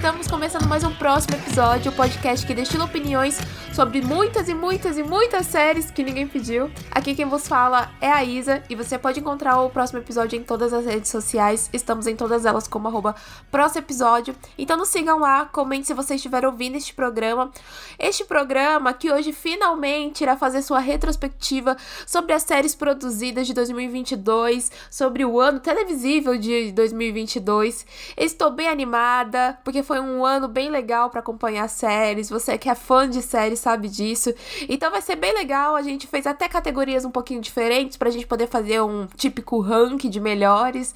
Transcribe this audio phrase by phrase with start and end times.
[0.00, 3.38] Estamos começando mais um próximo episódio, o podcast que destila opiniões
[3.74, 6.70] sobre muitas e muitas e muitas séries que ninguém pediu.
[6.90, 10.42] Aqui quem vos fala é a Isa e você pode encontrar o próximo episódio em
[10.42, 11.68] todas as redes sociais.
[11.70, 13.14] Estamos em todas elas como arroba
[13.50, 14.34] próximo episódio.
[14.56, 17.50] Então nos sigam lá, comente se você estiver ouvindo este programa.
[17.98, 21.76] Este programa que hoje finalmente irá fazer sua retrospectiva
[22.06, 27.86] sobre as séries produzidas de 2022, sobre o ano televisível de 2022.
[28.16, 32.30] Estou bem animada porque foi um ano bem legal para acompanhar séries.
[32.30, 34.32] Você que é fã de séries sabe disso.
[34.68, 35.74] Então vai ser bem legal.
[35.74, 40.08] A gente fez até categorias um pouquinho diferentes pra gente poder fazer um típico ranking
[40.08, 40.94] de melhores.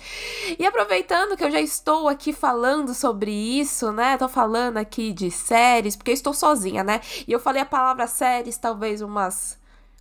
[0.57, 4.17] E aproveitando que eu já estou aqui falando sobre isso, né?
[4.17, 7.01] Tô falando aqui de séries, porque eu estou sozinha, né?
[7.27, 9.59] E eu falei a palavra séries talvez umas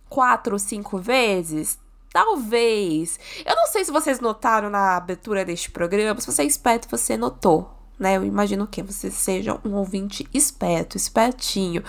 [0.08, 1.80] quatro ou cinco vezes.
[2.12, 3.18] Talvez.
[3.44, 6.20] Eu não sei se vocês notaram na abertura deste programa.
[6.20, 8.16] Se você é esperto, você notou né?
[8.16, 11.82] Eu imagino que você seja um ouvinte esperto, espertinho.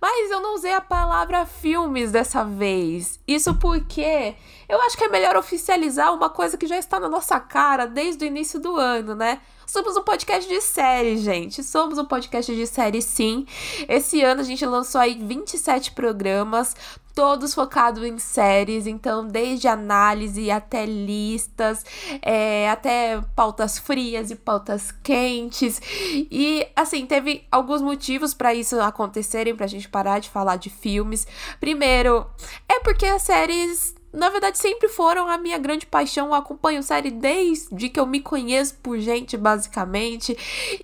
[0.00, 3.20] Mas eu não usei a palavra filmes dessa vez.
[3.26, 4.34] Isso porque
[4.68, 8.24] eu acho que é melhor oficializar uma coisa que já está na nossa cara desde
[8.24, 9.40] o início do ano, né?
[9.66, 11.62] Somos um podcast de série, gente.
[11.62, 13.46] Somos um podcast de série, sim.
[13.88, 16.76] Esse ano a gente lançou aí 27 programas,
[17.14, 21.84] todos focados em séries, então desde análise até listas,
[22.20, 25.80] é, até pautas frias e pautas quentes.
[26.30, 31.26] E assim, teve alguns motivos para isso acontecerem, pra gente parar de falar de filmes.
[31.60, 32.26] Primeiro,
[32.68, 36.28] é porque as séries na verdade, sempre foram a minha grande paixão.
[36.28, 40.36] Eu acompanho série desde que eu me conheço por gente, basicamente.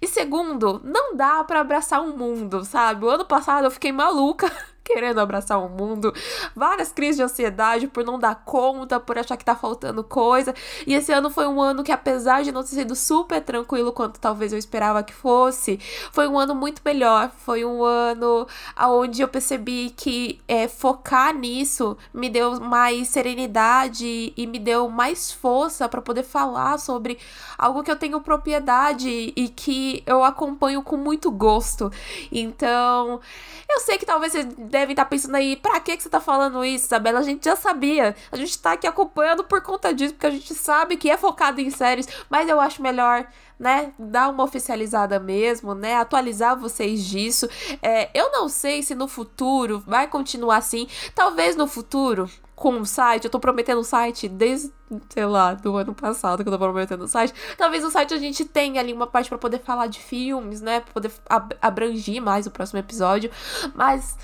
[0.03, 3.05] E segundo, não dá para abraçar um mundo, sabe?
[3.05, 4.51] O ano passado eu fiquei maluca
[4.93, 6.13] querendo abraçar o mundo,
[6.55, 10.53] várias crises de ansiedade por não dar conta, por achar que tá faltando coisa.
[10.87, 14.19] E esse ano foi um ano que, apesar de não ter sido super tranquilo quanto
[14.19, 15.79] talvez eu esperava que fosse,
[16.13, 17.31] foi um ano muito melhor.
[17.45, 18.47] Foi um ano
[18.79, 25.31] onde eu percebi que é, focar nisso me deu mais serenidade e me deu mais
[25.31, 27.19] força para poder falar sobre
[27.57, 31.91] algo que eu tenho propriedade e que eu acompanho com muito gosto.
[32.33, 33.21] Então,
[33.69, 34.45] eu sei que talvez você
[34.81, 37.21] devem estar tá pensando aí, pra que você tá falando isso, Isabela?
[37.21, 38.17] A gente já sabia.
[38.33, 41.61] A gente tá aqui acompanhando por conta disso, porque a gente sabe que é focado
[41.61, 43.27] em séries, mas eu acho melhor
[43.59, 47.47] né, dar uma oficializada mesmo, né, atualizar vocês disso.
[47.83, 50.89] É, eu não sei se no futuro vai continuar assim.
[51.15, 54.73] Talvez no futuro, com um site, eu tô prometendo um site desde,
[55.11, 57.35] sei lá, do ano passado que eu tô prometendo um site.
[57.59, 60.81] Talvez no site a gente tenha ali uma parte para poder falar de filmes, né,
[60.81, 61.13] pra poder
[61.61, 63.31] abranger mais o próximo episódio.
[63.75, 64.17] Mas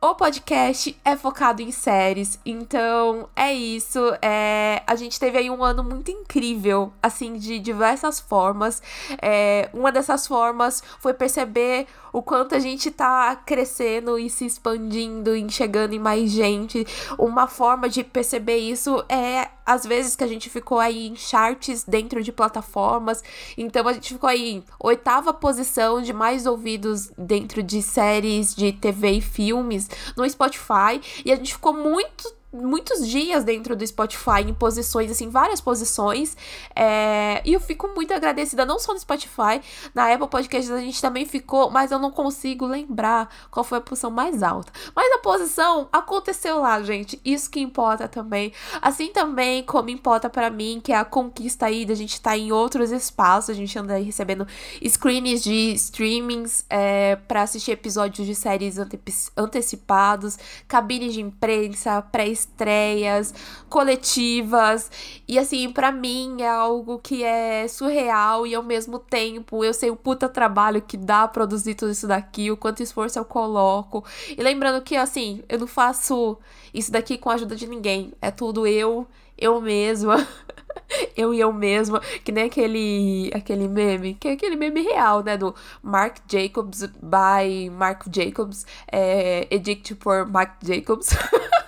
[0.00, 3.98] o podcast é focado em séries, então é isso.
[4.20, 8.82] É, a gente teve aí um ano muito incrível, assim, de diversas formas.
[9.22, 15.36] É, uma dessas formas foi perceber o quanto a gente tá crescendo e se expandindo
[15.36, 15.46] e
[15.92, 16.86] em mais gente.
[17.18, 21.84] Uma forma de perceber isso é às vezes que a gente ficou aí em charts
[21.84, 23.22] dentro de plataformas.
[23.58, 28.72] Então a gente ficou aí em oitava posição de mais ouvidos dentro de séries de
[28.72, 30.98] TV e filmes no Spotify.
[31.22, 36.36] E a gente ficou muito muitos dias dentro do Spotify em posições, assim, várias posições.
[36.74, 39.60] É, e eu fico muito agradecida, não só no Spotify,
[39.94, 43.80] na Apple Podcasts a gente também ficou, mas eu não consigo lembrar qual foi a
[43.80, 44.72] posição mais alta.
[44.94, 47.20] Mas a posição aconteceu lá, gente.
[47.24, 48.52] Isso que importa também.
[48.80, 52.38] Assim também como importa para mim, que é a conquista aí da gente estar tá
[52.38, 54.46] em outros espaços, a gente anda aí recebendo
[54.86, 59.00] screens de streamings é, para assistir episódios de séries ante
[59.36, 63.34] antecipados, cabines de imprensa, pré estreias,
[63.68, 64.90] coletivas.
[65.28, 69.90] E assim, para mim é algo que é surreal e ao mesmo tempo eu sei
[69.90, 74.04] o puta trabalho que dá produzir tudo isso daqui, o quanto esforço eu coloco.
[74.36, 76.38] E lembrando que assim, eu não faço
[76.72, 78.12] isso daqui com a ajuda de ninguém.
[78.22, 80.16] É tudo eu, eu mesma.
[81.16, 85.36] eu e eu mesma, que nem aquele aquele meme, que é aquele meme real, né,
[85.36, 91.08] do Mark Jacobs by Mark Jacobs, é, edict por Mark Jacobs.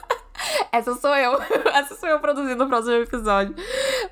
[0.72, 1.38] Essa sou eu.
[1.72, 3.54] Essa sou eu produzindo o próximo episódio.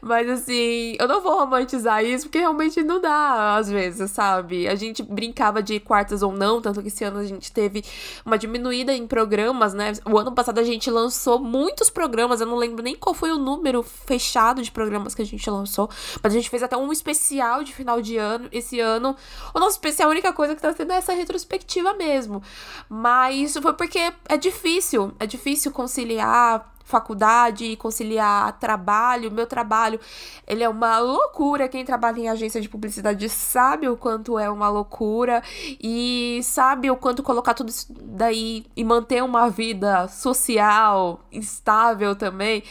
[0.00, 4.68] Mas assim, eu não vou romantizar isso porque realmente não dá, às vezes, sabe?
[4.68, 7.84] A gente brincava de quartas ou não, tanto que esse ano a gente teve
[8.24, 9.92] uma diminuída em programas, né?
[10.04, 13.38] O ano passado a gente lançou muitos programas, eu não lembro nem qual foi o
[13.38, 15.88] número fechado de programas que a gente lançou,
[16.22, 18.48] mas a gente fez até um especial de final de ano.
[18.52, 19.16] Esse ano,
[19.54, 22.42] o nosso especial, a única coisa que tá tendo é essa retrospectiva mesmo.
[22.88, 26.25] Mas isso foi porque é difícil, é difícil conciliar
[26.86, 29.30] faculdade, conciliar trabalho.
[29.30, 30.00] Meu trabalho,
[30.46, 31.68] ele é uma loucura.
[31.68, 35.42] Quem trabalha em agência de publicidade sabe o quanto é uma loucura
[35.82, 42.62] e sabe o quanto colocar tudo isso daí e manter uma vida social estável também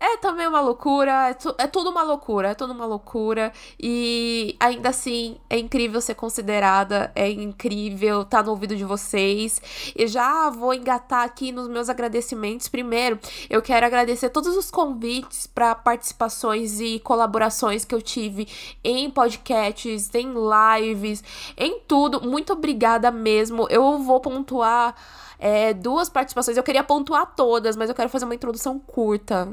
[0.00, 3.52] é também uma loucura, é, tu, é tudo uma loucura, é tudo uma loucura.
[3.80, 9.60] E ainda assim, é incrível ser considerada, é incrível estar tá no ouvido de vocês.
[9.96, 12.68] E já vou engatar aqui nos meus agradecimentos.
[12.68, 13.18] Primeiro,
[13.50, 18.46] eu quero agradecer todos os convites para participações e colaborações que eu tive
[18.84, 21.24] em podcasts, em lives,
[21.56, 22.20] em tudo.
[22.20, 23.66] Muito obrigada mesmo.
[23.68, 24.94] Eu vou pontuar.
[25.40, 26.56] É, duas participações.
[26.56, 29.48] Eu queria pontuar todas, mas eu quero fazer uma introdução curta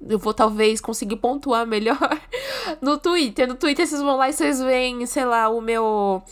[0.00, 1.98] eu vou talvez conseguir pontuar melhor
[2.80, 3.48] no Twitter.
[3.48, 6.22] No Twitter vocês vão lá e vocês veem, sei lá, o meu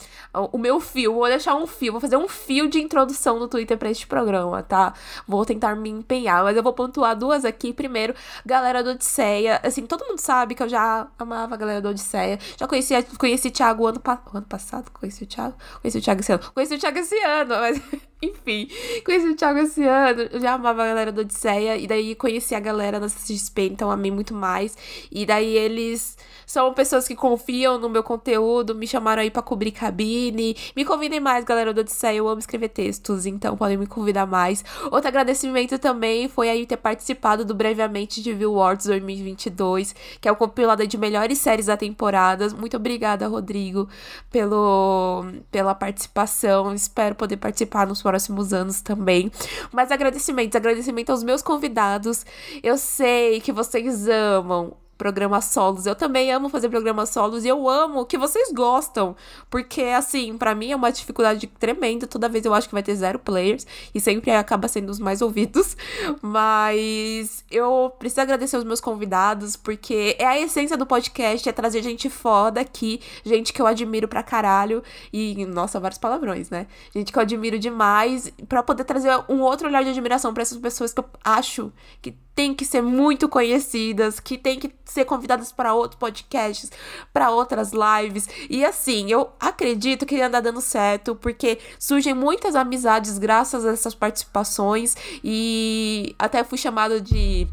[0.52, 1.14] o meu fio.
[1.14, 4.62] Vou deixar um fio, vou fazer um fio de introdução no Twitter para este programa,
[4.62, 4.92] tá?
[5.26, 7.72] Vou tentar me empenhar, mas eu vou pontuar duas aqui.
[7.72, 8.14] Primeiro,
[8.44, 9.60] galera do Odisseia.
[9.62, 12.38] Assim, todo mundo sabe que eu já amava a galera do Odisseia.
[12.56, 14.02] Já conheci, conheci o Thiago ano,
[14.34, 14.90] ano passado.
[14.92, 15.56] Conheci o Thiago?
[15.80, 16.42] Conheci o Thiago esse ano.
[16.54, 17.80] Conheci o Thiago esse ano, mas
[18.22, 18.68] enfim.
[19.04, 20.22] Conheci o Thiago esse ano.
[20.32, 21.76] Eu já amava a galera do Odisseia.
[21.76, 24.76] E daí conheci a galera da CXP, então amei muito mais.
[25.10, 26.16] E daí eles
[26.46, 30.56] são pessoas que confiam no meu conteúdo, me chamaram aí pra cobrir cabine.
[30.74, 32.16] Me convidem mais, galera do Odisseia.
[32.16, 34.64] Eu amo escrever textos, então podem me convidar mais.
[34.84, 40.32] Outro agradecimento também foi aí ter participado do Brevemente de View Awards 2022, que é
[40.32, 42.48] o compilado de melhores séries da temporada.
[42.50, 43.88] Muito obrigada, Rodrigo,
[44.30, 46.72] pelo, pela participação.
[46.72, 49.32] Espero poder participar nos próximos anos também.
[49.72, 52.24] Mas agradecimentos, agradecimento aos meus convidados.
[52.62, 55.86] Eu sei que vocês amam programas solos.
[55.86, 59.14] Eu também amo fazer programas solos e eu amo que vocês gostam,
[59.50, 62.06] porque assim, para mim é uma dificuldade tremenda.
[62.06, 65.22] Toda vez eu acho que vai ter zero players e sempre acaba sendo os mais
[65.22, 65.76] ouvidos.
[66.22, 71.82] Mas eu preciso agradecer os meus convidados, porque é a essência do podcast, é trazer
[71.82, 74.82] gente foda aqui, gente que eu admiro pra caralho
[75.12, 76.66] e nossa, vários palavrões, né?
[76.94, 80.58] Gente que eu admiro demais para poder trazer um outro olhar de admiração para essas
[80.58, 85.50] pessoas que eu acho que tem que ser muito conhecidas, que tem que ser convidadas
[85.50, 86.70] para outros podcasts,
[87.10, 88.28] para outras lives.
[88.50, 93.94] E assim, eu acredito que anda dando certo, porque surgem muitas amizades graças a essas
[93.94, 94.94] participações.
[95.24, 97.48] E até fui chamado de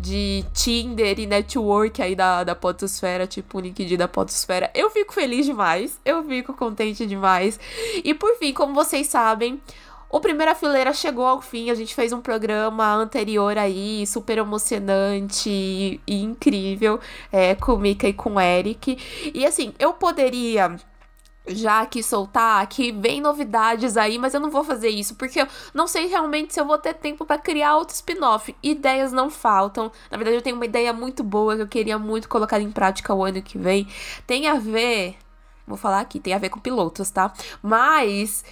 [0.00, 4.70] de Tinder e network aí da, da Potosfera, tipo o LinkedIn da Potosfera.
[4.72, 7.58] Eu fico feliz demais, eu fico contente demais.
[8.04, 9.60] E por fim, como vocês sabem,
[10.10, 15.50] o Primeira Fileira chegou ao fim, a gente fez um programa anterior aí, super emocionante
[15.50, 16.98] e, incrível,
[17.30, 18.98] é, com Mika e com o Eric.
[19.34, 20.76] E assim, eu poderia
[21.46, 25.46] já aqui soltar que vem novidades aí, mas eu não vou fazer isso porque eu
[25.72, 28.54] não sei realmente se eu vou ter tempo para criar outro spin-off.
[28.62, 29.90] Ideias não faltam.
[30.10, 33.14] Na verdade, eu tenho uma ideia muito boa que eu queria muito colocar em prática
[33.14, 33.86] o ano que vem.
[34.26, 35.16] Tem a ver,
[35.66, 37.32] vou falar aqui, tem a ver com pilotos, tá?
[37.62, 38.44] Mas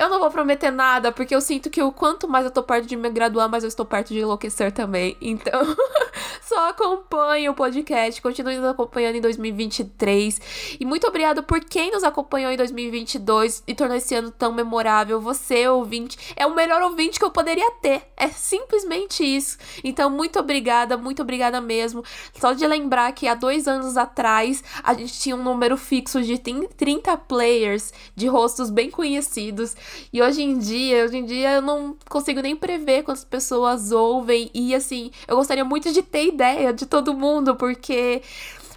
[0.00, 2.86] eu não vou prometer nada, porque eu sinto que o quanto mais eu tô perto
[2.86, 5.14] de me graduar, mais eu estou perto de enlouquecer também.
[5.20, 5.60] Então,
[6.40, 10.78] só acompanhe o podcast, continue nos acompanhando em 2023.
[10.80, 15.20] E muito obrigado por quem nos acompanhou em 2022 e tornou esse ano tão memorável.
[15.20, 18.00] Você, ouvinte, é o melhor ouvinte que eu poderia ter.
[18.16, 19.58] É simplesmente isso.
[19.84, 22.02] Então, muito obrigada, muito obrigada mesmo.
[22.40, 26.38] Só de lembrar que há dois anos atrás a gente tinha um número fixo de
[26.38, 29.76] 30 players de rostos bem conhecidos.
[30.12, 34.50] E hoje em dia, hoje em dia eu não consigo nem prever quantas pessoas ouvem.
[34.54, 38.22] E assim, eu gostaria muito de ter ideia de todo mundo, porque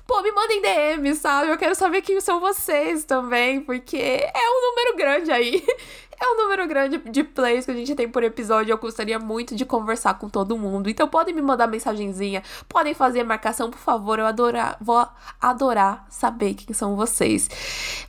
[0.06, 1.52] pô, me mandem DM, sabe?
[1.52, 5.64] Eu quero saber quem são vocês também, porque é um número grande aí.
[6.20, 8.72] É um número grande de plays que a gente tem por episódio.
[8.72, 10.90] Eu gostaria muito de conversar com todo mundo.
[10.90, 14.20] Então podem me mandar mensagenzinha, podem fazer marcação, por favor.
[14.20, 15.06] Eu adorar, vou
[15.42, 17.50] adorar saber quem são vocês.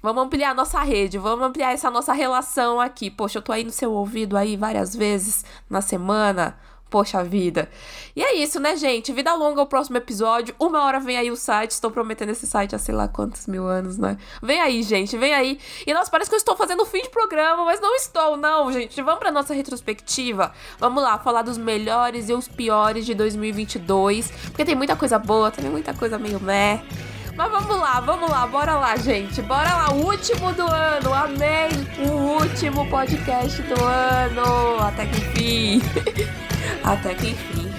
[0.02, 3.10] Vamos ampliar a nossa rede, vamos ampliar essa nossa relação aqui.
[3.10, 6.56] Poxa, eu tô aí no seu ouvido aí várias vezes na semana
[6.94, 7.68] Poxa vida.
[8.14, 9.12] E é isso, né, gente?
[9.12, 10.54] Vida longa o próximo episódio.
[10.60, 11.72] Uma hora vem aí o site.
[11.72, 14.16] Estou prometendo esse site há sei lá quantos mil anos, né?
[14.40, 15.18] Vem aí, gente.
[15.18, 15.58] Vem aí.
[15.84, 19.02] E nossa, parece que eu estou fazendo fim de programa, mas não estou, não, gente.
[19.02, 20.52] Vamos pra nossa retrospectiva.
[20.78, 24.30] Vamos lá, falar dos melhores e os piores de 2022.
[24.50, 26.80] Porque tem muita coisa boa, tem muita coisa meio meh.
[27.36, 29.42] Mas vamos lá, vamos lá, bora lá, gente.
[29.42, 31.12] Bora lá, último do ano.
[31.12, 31.68] Amém!
[32.08, 34.80] O último podcast do ano.
[34.80, 35.82] Até que enfim.
[36.84, 37.73] Até que enfim.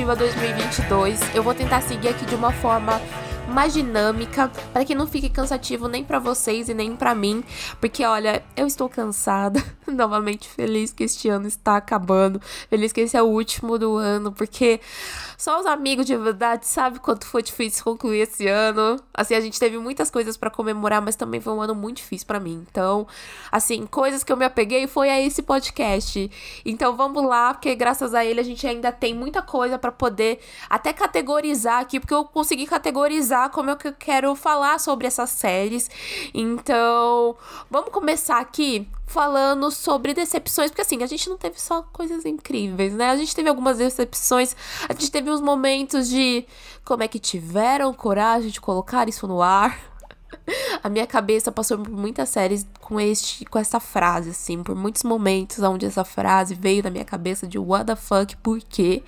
[0.00, 3.00] Retrospectiva 2022, eu vou tentar seguir aqui de uma forma
[3.48, 7.44] mais dinâmica, para que não fique cansativo nem para vocês e nem para mim,
[7.80, 9.62] porque olha, eu estou cansada,
[9.94, 14.32] novamente feliz que este ano está acabando, feliz que esse é o último do ano,
[14.32, 14.80] porque
[15.36, 18.96] só os amigos de verdade sabem quanto foi difícil concluir esse ano.
[19.14, 22.26] Assim, a gente teve muitas coisas para comemorar, mas também foi um ano muito difícil
[22.26, 22.66] para mim.
[22.70, 23.06] Então,
[23.50, 26.30] assim, coisas que eu me apeguei foi a esse podcast.
[26.64, 30.40] Então, vamos lá, porque graças a ele a gente ainda tem muita coisa para poder
[30.68, 35.30] até categorizar aqui, porque eu consegui categorizar como é que eu quero falar sobre essas
[35.30, 35.90] séries.
[36.34, 37.36] Então,
[37.70, 42.94] vamos começar aqui falando sobre decepções, porque assim, a gente não teve só coisas incríveis,
[42.94, 43.10] né?
[43.10, 44.54] A gente teve algumas decepções,
[44.88, 46.46] a gente teve uns momentos de
[46.84, 49.80] como é que tiveram coragem de colocar isso no ar.
[50.82, 55.04] A minha cabeça passou por muitas séries com este com essa frase assim, por muitos
[55.04, 59.04] momentos onde essa frase veio na minha cabeça de what the fuck, por quê?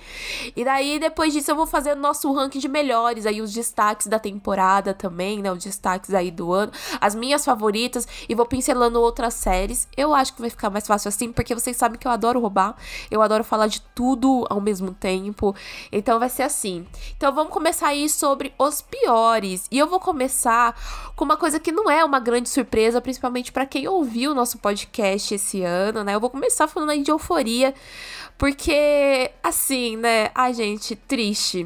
[0.55, 4.07] E daí depois disso eu vou fazer o nosso ranking de melhores, aí os destaques
[4.07, 6.71] da temporada também, né, os destaques aí do ano,
[7.01, 9.85] as minhas favoritas e vou pincelando outras séries.
[9.97, 12.77] Eu acho que vai ficar mais fácil assim, porque vocês sabem que eu adoro roubar,
[13.11, 15.53] eu adoro falar de tudo ao mesmo tempo.
[15.91, 16.87] Então vai ser assim.
[17.17, 19.67] Então vamos começar aí sobre os piores.
[19.69, 20.73] E eu vou começar
[21.17, 24.59] com uma coisa que não é uma grande surpresa, principalmente para quem ouviu o nosso
[24.59, 26.13] podcast esse ano, né?
[26.13, 27.73] Eu vou começar falando aí de euforia,
[28.37, 30.29] porque, assim, né?
[30.35, 31.65] Ai, gente, triste.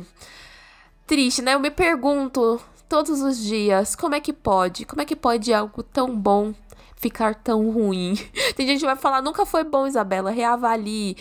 [1.05, 1.55] Triste, né?
[1.55, 4.85] Eu me pergunto todos os dias como é que pode?
[4.85, 6.53] Como é que pode algo tão bom
[6.95, 8.15] ficar tão ruim?
[8.55, 11.17] Tem gente que vai falar, nunca foi bom, Isabela, reavalie.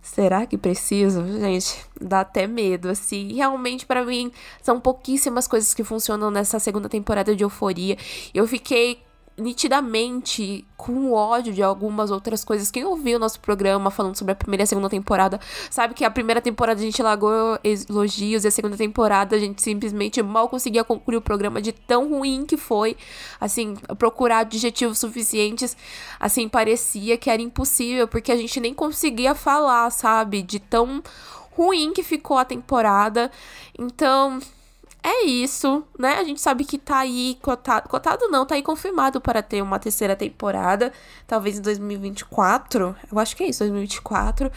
[0.00, 1.26] Será que preciso?
[1.40, 3.32] Gente, dá até medo, assim.
[3.32, 4.30] Realmente, para mim,
[4.62, 7.98] são pouquíssimas coisas que funcionam nessa segunda temporada de Euforia.
[8.32, 9.02] Eu fiquei
[9.40, 12.70] nitidamente com ódio de algumas outras coisas.
[12.70, 16.04] Quem ouviu o nosso programa falando sobre a primeira e a segunda temporada, sabe que
[16.04, 20.48] a primeira temporada a gente largou elogios e a segunda temporada a gente simplesmente mal
[20.48, 22.96] conseguia concluir o programa de tão ruim que foi.
[23.40, 25.76] Assim, procurar adjetivos suficientes,
[26.18, 30.42] assim, parecia que era impossível, porque a gente nem conseguia falar, sabe?
[30.42, 31.02] De tão
[31.56, 33.30] ruim que ficou a temporada.
[33.78, 34.40] Então,
[35.02, 36.18] é isso, né?
[36.18, 39.78] A gente sabe que tá aí cotado, cotado não, tá aí confirmado para ter uma
[39.78, 40.92] terceira temporada,
[41.26, 42.94] talvez em 2024.
[43.10, 44.50] Eu acho que é isso, 2024.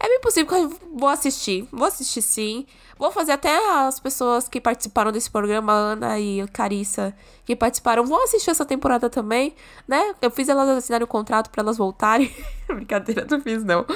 [0.00, 1.66] É bem possível que eu vou assistir.
[1.72, 2.66] Vou assistir sim.
[2.96, 7.14] Vou fazer até as pessoas que participaram desse programa, Ana e Carissa,
[7.44, 9.54] que participaram, vão assistir essa temporada também,
[9.86, 10.14] né?
[10.20, 12.32] Eu fiz elas assinarem o contrato para elas voltarem.
[12.68, 13.86] Brincadeira, não fiz não.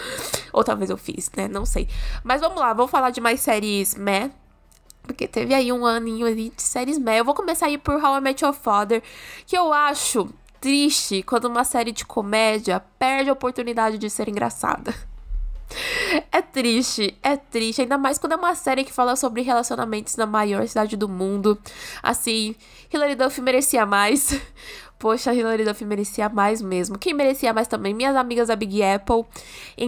[0.53, 1.49] Ou talvez eu fiz, né?
[1.49, 1.89] Não sei.
[2.25, 4.31] Mas vamos lá, vamos falar de mais séries meh
[5.03, 7.21] porque teve aí um aninho ali de séries meh.
[7.21, 9.03] Eu vou começar aí por How I Met Your Father,
[9.47, 10.29] que eu acho
[10.61, 14.95] triste quando uma série de comédia perde a oportunidade de ser engraçada.
[16.31, 20.27] É triste, é triste, ainda mais quando é uma série que fala sobre relacionamentos na
[20.27, 21.59] maior cidade do mundo.
[22.03, 22.55] Assim,
[22.93, 24.39] Hilary Duff merecia mais.
[25.03, 26.97] Poxa, a Hilary Duff merecia mais mesmo.
[26.97, 27.93] Quem merecia mais também?
[27.93, 29.25] Minhas amigas da Big Apple,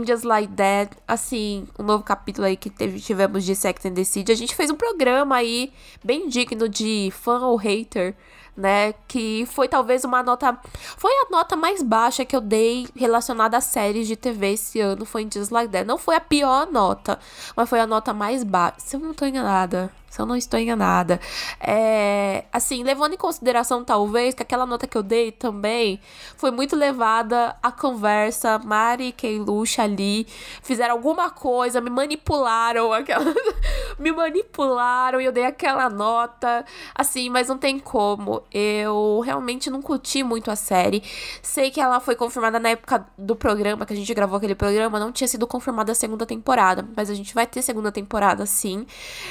[0.04, 0.90] Just Like That.
[1.06, 4.32] Assim, um novo capítulo aí que teve, tivemos de Sex and the City.
[4.32, 8.16] A gente fez um programa aí bem digno de fã ou hater
[8.56, 8.92] né?
[9.06, 10.58] Que foi talvez uma nota.
[10.96, 15.04] Foi a nota mais baixa que eu dei relacionada a séries de TV esse ano.
[15.04, 15.86] Foi Just Like That.
[15.86, 17.20] Não foi a pior nota,
[17.56, 18.74] mas foi a nota mais baixa.
[18.78, 21.20] Se eu não tô enganada se eu não estou enganada.
[21.60, 25.98] É, assim, levando em consideração, talvez, que aquela nota que eu dei também
[26.36, 28.60] foi muito levada à conversa.
[28.60, 30.24] Mari e Keiluxa ali
[30.62, 33.24] fizeram alguma coisa, me manipularam, aquela...
[33.98, 36.64] me manipularam e eu dei aquela nota.
[36.94, 38.44] Assim, mas não tem como.
[38.52, 41.02] Eu realmente não curti muito a série.
[41.42, 45.00] Sei que ela foi confirmada na época do programa, que a gente gravou aquele programa,
[45.00, 46.88] não tinha sido confirmada a segunda temporada.
[46.96, 48.86] Mas a gente vai ter segunda temporada sim.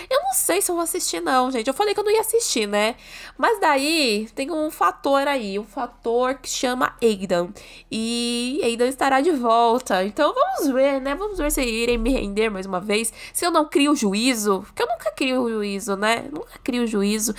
[0.10, 1.68] Eu não sei se vou assistir, não, gente.
[1.68, 2.96] Eu falei que eu não ia assistir, né?
[3.38, 7.50] Mas daí tem um fator aí, um fator que chama Aidan.
[7.92, 10.03] E Aidan estará de volta.
[10.03, 11.15] Então vamos ver, né?
[11.15, 13.13] Vamos ver se irem me render mais uma vez.
[13.34, 16.25] Se eu não crio juízo, porque eu nunca crio juízo, né?
[16.32, 17.34] Nunca crio juízo.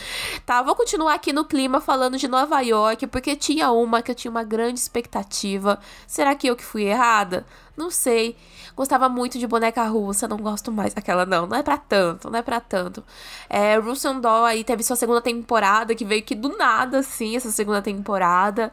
[0.46, 4.14] Tá, vou continuar aqui no clima falando de Nova York, porque tinha uma que eu
[4.14, 5.78] tinha uma grande expectativa.
[6.06, 7.44] Será que eu que fui errada?
[7.76, 8.36] Não sei.
[8.76, 10.92] Gostava muito de boneca russa, não gosto mais.
[10.96, 13.04] Aquela não, não é para tanto, não é para tanto.
[13.48, 17.50] É, Russian Doll aí teve sua segunda temporada, que veio que do nada, assim, essa
[17.50, 18.72] segunda temporada.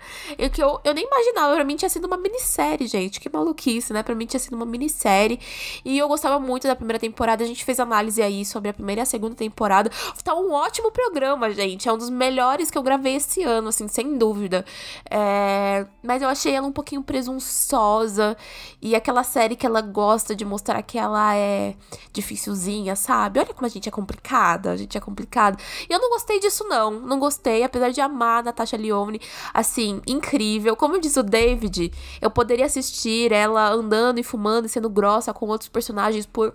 [0.54, 3.20] Que eu, eu nem imaginava, pra mim tinha sido uma minissérie, gente.
[3.20, 4.02] Que maluquice, né?
[4.02, 5.40] Pra mim tinha sido uma minissérie.
[5.86, 7.44] E eu gostava muito da primeira temporada.
[7.44, 9.90] A gente fez análise aí sobre a primeira a segunda temporada.
[10.24, 11.88] Tá um ótimo programa, gente.
[11.88, 14.66] É um dos melhores que eu gravei esse ano, assim, sem dúvida.
[15.10, 15.86] É...
[16.04, 18.38] Mas eu achei ela um pouquinho presunçosa.
[18.82, 21.76] E aquela série que ela gosta de mostrar que ela é
[22.14, 23.40] dificilzinha, sabe?
[23.40, 24.72] Olha como a gente é complicada.
[24.72, 25.58] A gente é complicada.
[25.90, 26.92] E eu não gostei disso, não.
[26.92, 29.22] Não gostei, apesar de amar a Natasha Lyonne.
[29.54, 30.76] Assim, incrível.
[30.76, 31.92] Como diz o David,
[32.22, 36.54] eu poderia assistir ela andando e fumando e sendo grossa com outros personagens por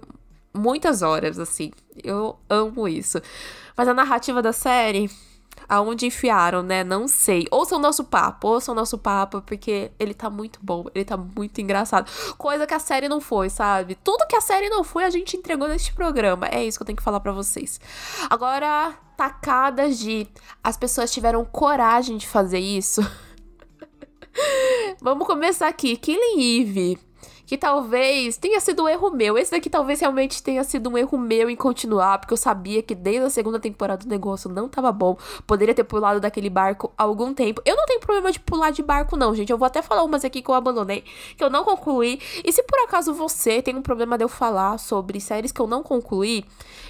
[0.57, 1.71] muitas horas, assim.
[2.03, 3.21] Eu amo isso.
[3.77, 5.11] Mas a narrativa da série,
[5.69, 6.85] aonde enfiaram, né?
[6.85, 7.47] Não sei.
[7.51, 11.17] Ouçam o nosso papo, ouçam o nosso papo, porque ele tá muito bom, ele tá
[11.17, 12.11] muito engraçado.
[12.37, 13.95] Coisa que a série não foi, sabe?
[13.97, 16.49] Tudo que a série não foi, a gente entregou neste programa.
[16.49, 17.81] É isso que eu tenho que falar para vocês.
[18.31, 20.27] Agora, tacadas de
[20.63, 23.01] as pessoas tiveram coragem de fazer isso.
[25.01, 25.97] Vamos começar aqui.
[25.97, 27.07] Killing Eve
[27.47, 29.38] que talvez tenha sido um erro meu.
[29.38, 32.95] Esse daqui talvez realmente tenha sido um erro meu em continuar, porque eu sabia que
[32.95, 35.17] desde a segunda temporada o negócio não tava bom.
[35.47, 37.62] Poderia ter pulado daquele barco há algum tempo.
[37.65, 39.50] Eu não tenho problema de pular de barco, não, gente.
[39.50, 41.05] Eu vou até falar umas aqui que eu abandonei,
[41.37, 42.21] que eu não concluí.
[42.45, 45.67] E se por acaso você tem um problema de eu falar sobre séries que eu
[45.67, 46.45] não concluí,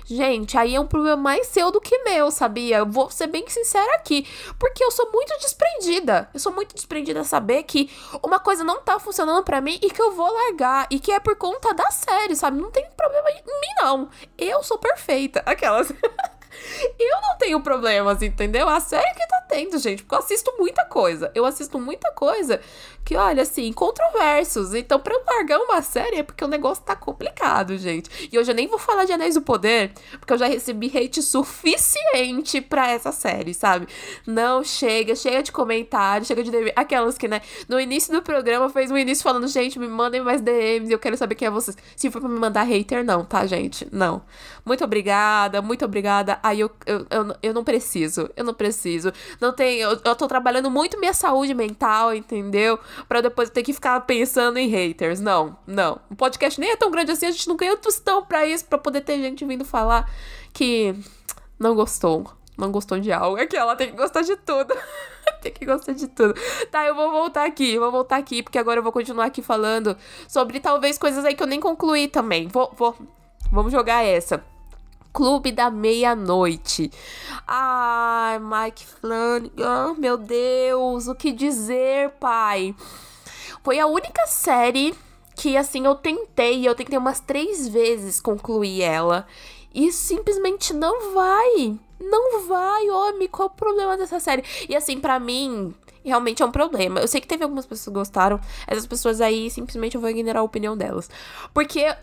[0.07, 2.79] gente, aí é um problema mais seu do que meu, sabia?
[2.79, 4.27] Eu vou ser bem sincera aqui.
[4.59, 6.29] Porque eu sou muito desprendida.
[6.33, 7.91] Eu sou muito desprendida a saber que
[8.23, 11.21] uma coisa não tá funcionando para mim e que eu vou largar e que é
[11.21, 12.61] por conta da série, sabe?
[12.61, 14.09] Não tem problema em mim, não.
[14.39, 15.43] Eu sou perfeita.
[15.47, 15.91] Aquelas.
[16.99, 18.69] eu não tenho problemas, entendeu?
[18.69, 21.31] A série que tá tendo, gente, porque eu assisto muita coisa.
[21.35, 22.61] Eu assisto muita coisa
[23.07, 24.75] que, olha, assim, controversos.
[24.75, 28.29] Então, pra eu largar uma série é porque o negócio tá complicado, gente.
[28.33, 32.61] E eu nem vou falar de Anéis do Poder, porque eu já recebi hate suficiente
[32.61, 33.87] pra essa série, sabe?
[34.27, 36.73] Não, chega, chega de comentário, chega de DM.
[36.75, 40.41] Aquelas que, né, no início do programa fez um início falando, gente, me mandem mais
[40.41, 41.77] DMs, eu quero saber quem é vocês.
[41.95, 43.87] Se for pra me mandar hater, não, tá, gente?
[43.93, 44.25] Não.
[44.65, 46.41] Muito obrigada, muito obrigada.
[46.43, 49.13] Aí eu, eu, eu, eu não preciso, eu não preciso.
[49.41, 52.77] Não tem, eu, eu tô trabalhando muito minha saúde mental, entendeu?
[53.09, 55.21] Para depois ter que ficar pensando em haters.
[55.21, 56.01] Não, não.
[56.11, 58.79] O podcast nem é tão grande assim, a gente não ganha tostão pra isso, pra
[58.79, 60.11] poder ter gente vindo falar
[60.53, 60.95] que
[61.59, 62.31] não gostou.
[62.57, 63.37] Não gostou de algo.
[63.37, 64.75] É que ela tem que gostar de tudo.
[65.43, 66.35] tem que gostar de tudo.
[66.71, 69.97] Tá, eu vou voltar aqui, vou voltar aqui, porque agora eu vou continuar aqui falando
[70.27, 72.49] sobre talvez coisas aí que eu nem concluí também.
[72.49, 72.97] Vou, vou.
[73.53, 74.43] Vamos jogar essa.
[75.17, 76.93] Clube da Meia-Noite.
[77.47, 82.75] Ai, Mike Flanagan, meu Deus, o que dizer, pai?
[83.65, 84.95] Foi a única série
[85.35, 89.27] que, assim, eu tentei, eu tentei umas três vezes concluir ela.
[89.75, 91.75] E simplesmente não vai.
[91.99, 93.27] Não vai, homem.
[93.27, 94.45] Qual é o problema dessa série?
[94.69, 95.75] E assim, para mim,
[96.05, 97.01] realmente é um problema.
[97.01, 98.39] Eu sei que teve algumas pessoas que gostaram.
[98.67, 101.09] Essas pessoas aí, simplesmente eu vou ignorar a opinião delas.
[101.55, 101.97] Porque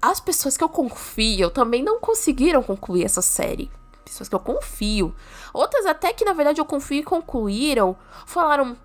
[0.00, 3.70] as pessoas que eu confio também não conseguiram concluir essa série.
[4.04, 5.14] Pessoas que eu confio.
[5.52, 8.76] Outras até que na verdade eu confio e concluíram, falaram: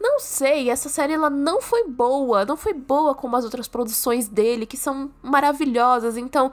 [0.00, 4.28] "Não sei, essa série ela não foi boa, não foi boa como as outras produções
[4.28, 6.16] dele, que são maravilhosas".
[6.16, 6.50] Então,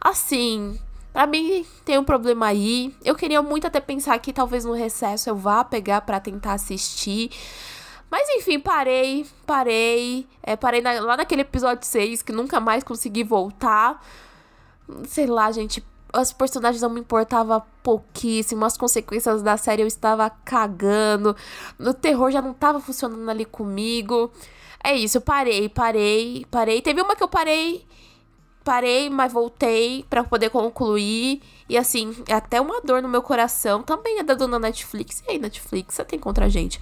[0.00, 0.78] assim,
[1.14, 2.92] Pra mim, tem um problema aí.
[3.04, 7.30] Eu queria muito até pensar que talvez no recesso eu vá pegar para tentar assistir.
[8.14, 10.24] Mas enfim, parei, parei.
[10.40, 14.00] É, parei na, lá naquele episódio 6 que nunca mais consegui voltar.
[15.08, 15.84] Sei lá, gente.
[16.16, 18.64] Os personagens não me importava pouquíssimo.
[18.64, 21.34] As consequências da série eu estava cagando.
[21.80, 24.30] O terror já não estava funcionando ali comigo.
[24.84, 26.80] É isso, eu parei, parei, parei.
[26.80, 27.84] Teve uma que eu parei
[28.64, 31.42] parei, mas voltei para poder concluir.
[31.68, 33.82] E assim, é até uma dor no meu coração.
[33.82, 35.22] Também é da dona Netflix.
[35.26, 36.78] E aí, Netflix, você tem contra a gente?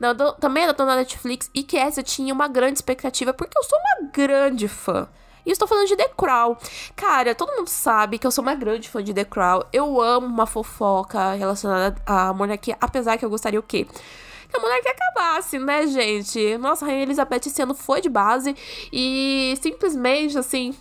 [0.00, 1.50] Não, do, também é da dona Netflix.
[1.54, 5.08] E que essa eu tinha uma grande expectativa, porque eu sou uma grande fã.
[5.44, 6.56] E estou falando de The Crown.
[6.94, 9.64] Cara, todo mundo sabe que eu sou uma grande fã de The Crown.
[9.72, 13.86] Eu amo uma fofoca relacionada à monarquia, apesar que eu gostaria o quê?
[14.52, 16.58] que a monarquia acabasse, né, gente?
[16.58, 18.54] Nossa, a Rainha Elizabeth esse ano foi de base
[18.92, 20.74] e simplesmente, assim,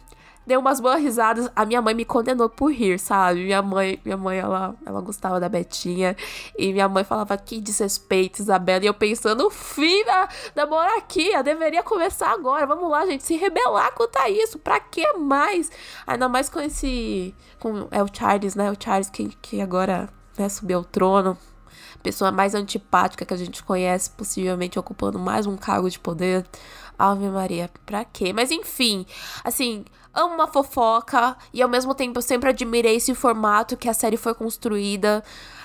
[0.46, 1.50] dei umas boas risadas.
[1.56, 3.46] A minha mãe me condenou por rir, sabe?
[3.46, 6.16] Minha mãe, minha mãe ela, ela gostava da Betinha.
[6.58, 8.84] E minha mãe falava que desrespeito, Isabela.
[8.84, 10.04] E eu pensando, fim
[10.56, 12.66] da, monarquia, deveria começar agora.
[12.66, 14.60] Vamos lá, gente, se rebelar contra isso.
[14.60, 15.72] Pra que mais?
[16.06, 17.36] Ainda mais com esse.
[17.60, 18.72] Com, é o Charles, né?
[18.72, 21.38] O Charles que, que agora né, subiu ao trono.
[22.02, 26.46] pessoa mais antipática que a gente conhece, possivelmente ocupando mais um cargo de poder.
[27.10, 28.32] Ave Maria, pra quê?
[28.34, 29.06] Mas enfim,
[29.44, 33.94] assim, amo uma fofoca e ao mesmo tempo eu sempre admirei esse formato que a
[33.94, 35.24] série foi construída.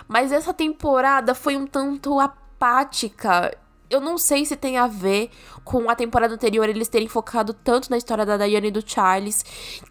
[0.08, 3.56] Mas essa temporada foi um tanto apática
[3.88, 5.30] eu não sei se tem a ver
[5.64, 9.44] com a temporada anterior eles terem focado tanto na história da Diane e do Charles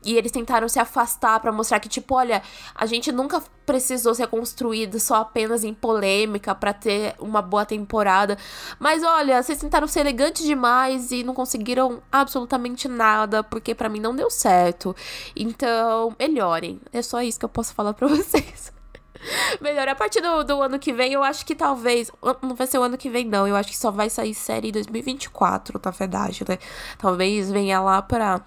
[0.03, 2.41] e eles tentaram se afastar para mostrar que tipo, olha,
[2.73, 8.37] a gente nunca precisou ser construído só apenas em polêmica para ter uma boa temporada.
[8.79, 13.99] Mas olha, vocês tentaram ser elegantes demais e não conseguiram absolutamente nada, porque para mim
[13.99, 14.95] não deu certo.
[15.35, 16.79] Então, melhorem.
[16.93, 18.71] É só isso que eu posso falar para vocês.
[19.61, 22.11] Melhor, a partir do, do ano que vem, eu acho que talvez.
[22.41, 23.47] Não vai ser o ano que vem, não.
[23.47, 26.57] Eu acho que só vai sair série em 2024, na verdade, né?
[26.97, 28.41] Talvez venha lá pra.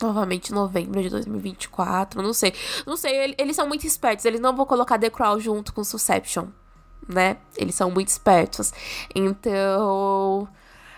[0.00, 2.20] Novamente novembro de 2024.
[2.22, 2.52] Não sei.
[2.86, 4.24] Não sei, eles são muito espertos.
[4.24, 6.48] Eles não vão colocar The Crown junto com Succession,
[7.08, 7.38] né?
[7.56, 8.72] Eles são muito espertos.
[9.14, 10.48] Então.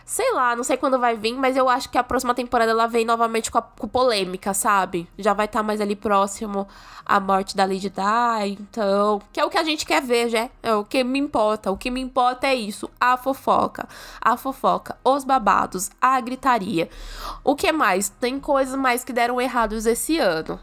[0.09, 2.87] Sei lá, não sei quando vai vir, mas eu acho que a próxima temporada ela
[2.87, 5.07] vem novamente com, a, com polêmica, sabe?
[5.19, 6.67] Já vai estar tá mais ali próximo
[7.05, 9.21] à morte da Lady Di, então.
[9.31, 10.49] Que é o que a gente quer ver, já.
[10.63, 11.71] É o que me importa.
[11.71, 13.87] O que me importa é isso: a fofoca.
[14.19, 16.89] A fofoca, os babados, a gritaria.
[17.45, 18.09] O que mais?
[18.09, 20.59] Tem coisas mais que deram errados esse ano.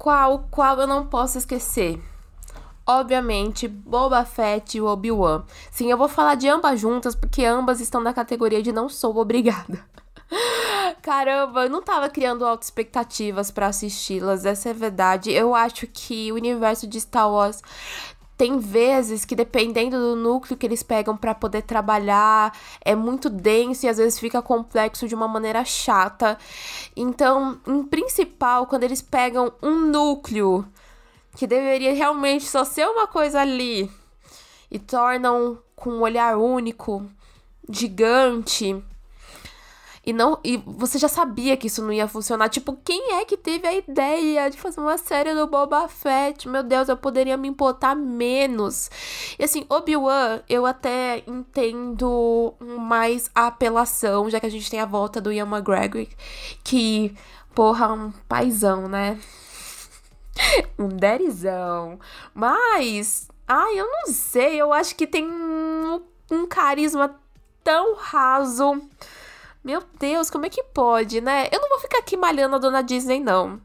[0.00, 2.02] Qual, qual eu não posso esquecer?
[2.86, 5.44] Obviamente, Boba Fett e Obi-Wan.
[5.70, 9.16] Sim, eu vou falar de ambas juntas porque ambas estão na categoria de não sou
[9.16, 9.84] obrigada.
[11.02, 15.32] Caramba, eu não tava criando altas expectativas para assisti-las, essa é verdade.
[15.32, 17.62] Eu acho que o universo de Star Wars
[18.36, 23.86] tem vezes que dependendo do núcleo que eles pegam para poder trabalhar, é muito denso
[23.86, 26.36] e às vezes fica complexo de uma maneira chata.
[26.94, 30.66] Então, em principal, quando eles pegam um núcleo
[31.36, 33.90] que deveria realmente só ser uma coisa ali
[34.70, 37.06] e tornam com um olhar único,
[37.68, 38.82] gigante.
[40.04, 42.48] E não e você já sabia que isso não ia funcionar.
[42.48, 46.48] Tipo, quem é que teve a ideia de fazer uma série do Boba Fett?
[46.48, 48.88] Meu Deus, eu poderia me importar menos.
[49.36, 54.86] E assim, Obi-Wan, eu até entendo mais a apelação, já que a gente tem a
[54.86, 56.06] volta do Ian McGregor,
[56.62, 57.12] que,
[57.52, 59.18] porra, um paizão, né?
[60.78, 61.98] um derizão.
[62.34, 67.18] Mas, ai, eu não sei, eu acho que tem um, um carisma
[67.62, 68.80] tão raso.
[69.64, 71.48] Meu Deus, como é que pode, né?
[71.50, 73.60] Eu não vou ficar aqui malhando a dona Disney, não.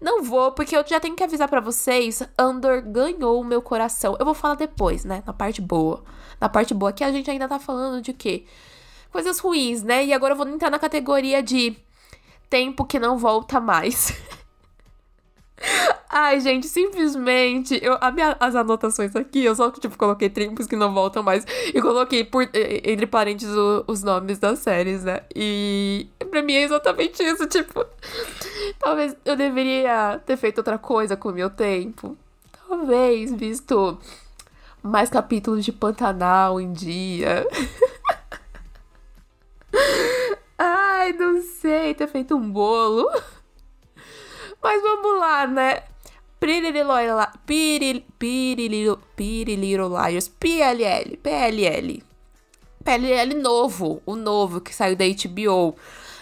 [0.00, 4.16] Não vou, porque eu já tenho que avisar para vocês, Andor ganhou o meu coração.
[4.18, 5.22] Eu vou falar depois, né?
[5.26, 6.02] Na parte boa.
[6.40, 8.44] Na parte boa, que a gente ainda tá falando de quê?
[9.10, 10.04] Coisas ruins, né?
[10.04, 11.76] E agora eu vou entrar na categoria de
[12.50, 14.12] tempo que não volta mais.
[16.16, 17.78] Ai, gente, simplesmente.
[17.82, 21.44] Eu, minha, as anotações aqui, eu só tipo, coloquei tempos que não voltam mais.
[21.74, 25.22] E coloquei por, entre parênteses o, os nomes das séries, né?
[25.34, 27.46] E pra mim é exatamente isso.
[27.48, 27.84] Tipo,
[28.78, 32.16] talvez eu deveria ter feito outra coisa com o meu tempo.
[32.68, 33.98] Talvez, visto
[34.82, 37.46] mais capítulos de Pantanal em dia.
[40.58, 43.08] Ai, não sei, ter feito um bolo.
[44.64, 45.82] Mas vamos lá, né?
[49.56, 52.02] Little Liars, PLL, PLL.
[52.82, 55.76] PLL novo, o novo que saiu da HBO.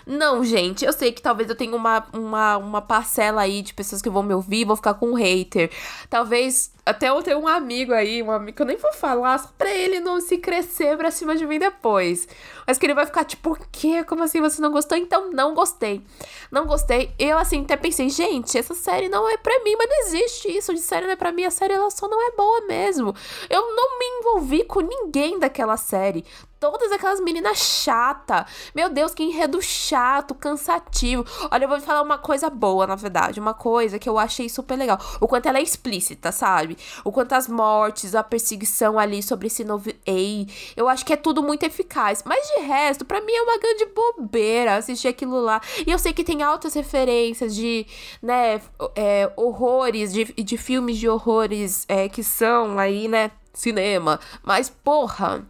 [0.06, 4.02] Não, gente, eu sei que talvez eu tenha uma, uma, uma parcela aí de pessoas
[4.02, 5.70] que vão me ouvir, vão ficar com um hater.
[6.10, 9.48] Talvez até eu tenho um amigo aí, um amigo que eu nem vou falar, só
[9.56, 12.26] pra ele não se crescer pra cima de mim depois.
[12.66, 14.02] Mas que ele vai ficar tipo, por quê?
[14.02, 14.98] Como assim você não gostou?
[14.98, 16.04] Então, não gostei.
[16.50, 17.12] Não gostei.
[17.18, 20.74] Eu, assim, até pensei, gente, essa série não é pra mim, mas não existe isso
[20.74, 21.44] de série não é pra mim.
[21.44, 23.14] A série, ela só não é boa mesmo.
[23.48, 26.24] Eu não me envolvi com ninguém daquela série
[26.62, 28.46] todas aquelas meninas chata.
[28.72, 31.26] Meu Deus, que enredo chato, cansativo.
[31.50, 33.40] Olha, eu vou falar uma coisa boa, na verdade.
[33.40, 34.96] Uma coisa que eu achei super legal.
[35.20, 36.78] O quanto ela é explícita, sabe?
[37.04, 40.46] O quanto as mortes, a perseguição ali sobre esse novo Ei.
[40.76, 42.22] Eu acho que é tudo muito eficaz.
[42.24, 45.60] Mas de resto, para mim é uma grande bobeira assistir aquilo lá.
[45.84, 47.84] E eu sei que tem altas referências de,
[48.22, 48.60] né,
[48.94, 54.20] é, horrores, de, de filmes de horrores é, que são aí, né, cinema.
[54.44, 55.44] Mas, porra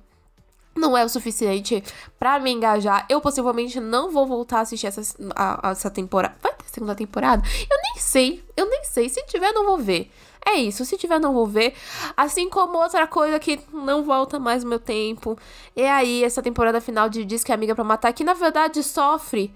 [0.75, 1.83] não é o suficiente
[2.19, 3.07] para me engajar.
[3.09, 5.03] Eu possivelmente não vou voltar a assistir essa,
[5.35, 6.35] a, a, essa temporada.
[6.43, 7.43] Vai ter segunda temporada?
[7.71, 8.45] Eu nem sei.
[8.57, 9.09] Eu nem sei.
[9.09, 10.11] Se tiver, não vou ver.
[10.45, 10.85] É isso.
[10.85, 11.75] Se tiver, não vou ver.
[12.17, 15.39] Assim como outra coisa que não volta mais no meu tempo.
[15.77, 18.83] É aí essa temporada final de Diz que é Amiga para Matar, que na verdade
[18.83, 19.55] sofre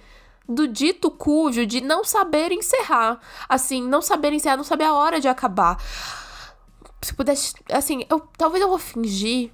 [0.49, 3.21] do dito cujo de não saber encerrar.
[3.49, 5.77] Assim, não saber encerrar, não saber a hora de acabar.
[7.03, 7.55] se pudesse.
[7.73, 9.51] Assim, eu, talvez eu vou fingir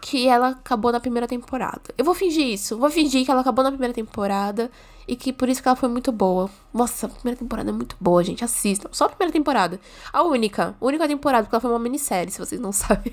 [0.00, 1.82] que ela acabou na primeira temporada.
[1.96, 2.78] Eu vou fingir isso.
[2.78, 4.70] Vou fingir que ela acabou na primeira temporada
[5.06, 6.50] e que por isso que ela foi muito boa.
[6.72, 8.44] Nossa, a primeira temporada é muito boa, gente.
[8.44, 8.88] Assistam.
[8.92, 9.80] Só a primeira temporada.
[10.12, 10.74] A única.
[10.80, 13.12] A única temporada, porque ela foi uma minissérie, se vocês não sabem.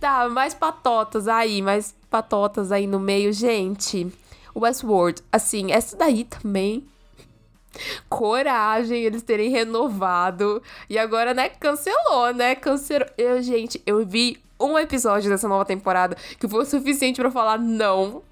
[0.00, 4.12] tá, mais patotas aí, mais patotas aí no meio, gente.
[4.54, 6.86] Westworld, assim, essa daí também
[8.08, 10.62] coragem eles terem renovado.
[10.88, 12.54] E agora, né, cancelou, né?
[12.54, 13.08] Cancelou.
[13.18, 17.58] Eu, gente, eu vi um episódio dessa nova temporada que foi o suficiente para falar
[17.58, 18.22] não.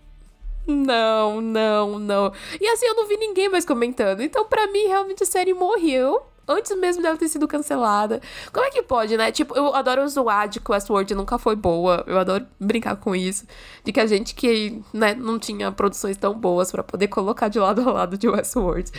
[0.66, 2.32] Não, não, não.
[2.60, 4.20] E assim, eu não vi ninguém mais comentando.
[4.20, 8.20] Então, para mim, realmente a série morreu antes mesmo dela ter sido cancelada.
[8.52, 9.30] Como é que pode, né?
[9.32, 12.04] Tipo, eu adoro zoar de que Westworld nunca foi boa.
[12.06, 13.46] Eu adoro brincar com isso.
[13.84, 17.58] De que a gente que, né, não tinha produções tão boas para poder colocar de
[17.58, 18.90] lado a lado de Westworld.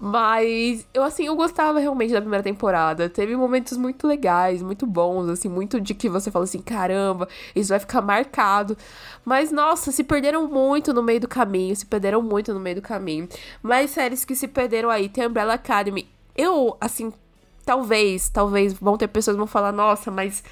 [0.00, 3.08] Mas eu, assim, eu gostava realmente da primeira temporada.
[3.08, 7.70] Teve momentos muito legais, muito bons, assim, muito de que você fala assim, caramba, isso
[7.70, 8.76] vai ficar marcado.
[9.24, 12.82] Mas, nossa, se perderam muito no meio do caminho, se perderam muito no meio do
[12.82, 13.28] caminho.
[13.62, 17.12] Mais séries que se perderam aí, tem Umbrella Academy eu, assim,
[17.64, 20.42] talvez, talvez vão ter pessoas que vão falar, nossa, mas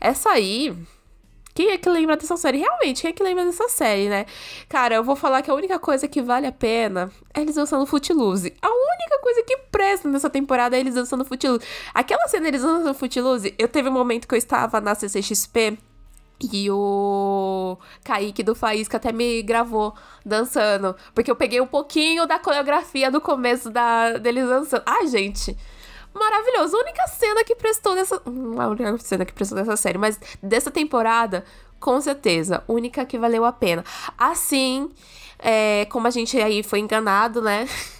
[0.00, 0.76] essa aí.
[1.54, 2.58] Quem é que lembra dessa série?
[2.58, 4.26] Realmente, quem é que lembra dessa série, né?
[4.68, 7.86] Cara, eu vou falar que a única coisa que vale a pena é eles dançando
[7.86, 8.54] Footloose.
[8.60, 11.64] A única coisa que presta nessa temporada é eles dançando Footloose.
[11.94, 15.78] Aquela cena eles dançando Footloose, eu teve um momento que eu estava na CCXP
[16.40, 19.94] e o Kaique do Faísca até me gravou
[20.24, 20.94] dançando.
[21.14, 24.82] Porque eu peguei um pouquinho da coreografia do começo da, deles dançando.
[24.84, 25.56] Ai, gente.
[26.12, 26.76] Maravilhoso.
[26.76, 28.20] A única cena que prestou dessa.
[28.26, 31.44] Não é a única cena que prestou dessa série, mas dessa temporada,
[31.80, 32.62] com certeza.
[32.68, 33.84] Única que valeu a pena.
[34.18, 34.90] Assim,
[35.38, 37.68] é, como a gente aí foi enganado, né?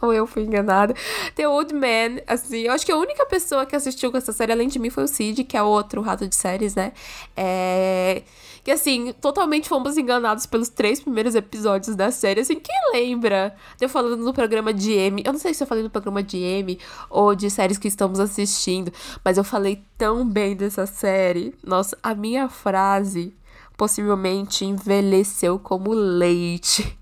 [0.00, 0.94] ou eu fui enganada.
[1.34, 4.52] The Old Man, assim, eu acho que a única pessoa que assistiu com essa série
[4.52, 6.92] além de mim foi o Cid, que é outro rato de séries, né?
[7.36, 8.22] É.
[8.64, 12.40] Que assim, totalmente fomos enganados pelos três primeiros episódios da série.
[12.40, 15.22] Assim, quem lembra de eu falando no programa de M?
[15.24, 18.20] Eu não sei se eu falei no programa de M ou de séries que estamos
[18.20, 18.92] assistindo,
[19.24, 21.54] mas eu falei tão bem dessa série.
[21.64, 23.34] Nossa, a minha frase
[23.76, 26.98] possivelmente envelheceu como leite.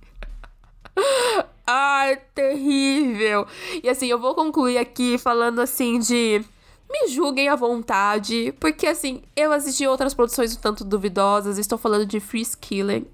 [1.66, 3.46] Ai, terrível.
[3.82, 6.44] E assim, eu vou concluir aqui falando assim de.
[6.88, 12.06] Me julguem à vontade, porque assim, eu assisti outras produções um tanto duvidosas, estou falando
[12.06, 13.04] de Free Skilling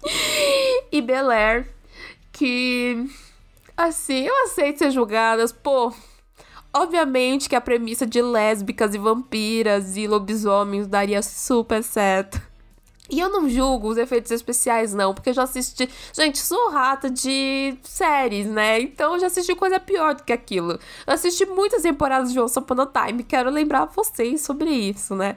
[0.90, 1.68] e Bel Air,
[2.32, 3.06] que
[3.76, 5.92] assim, eu aceito ser julgadas, pô.
[6.72, 12.40] Obviamente que a premissa de lésbicas e vampiras e lobisomens daria super certo.
[13.10, 15.88] E eu não julgo os efeitos especiais, não, porque eu já assisti.
[16.12, 18.80] Gente, sou rata de séries, né?
[18.80, 20.72] Então eu já assisti coisa pior do que aquilo.
[21.06, 25.36] Eu assisti muitas temporadas de Once Upon a Time, quero lembrar vocês sobre isso, né?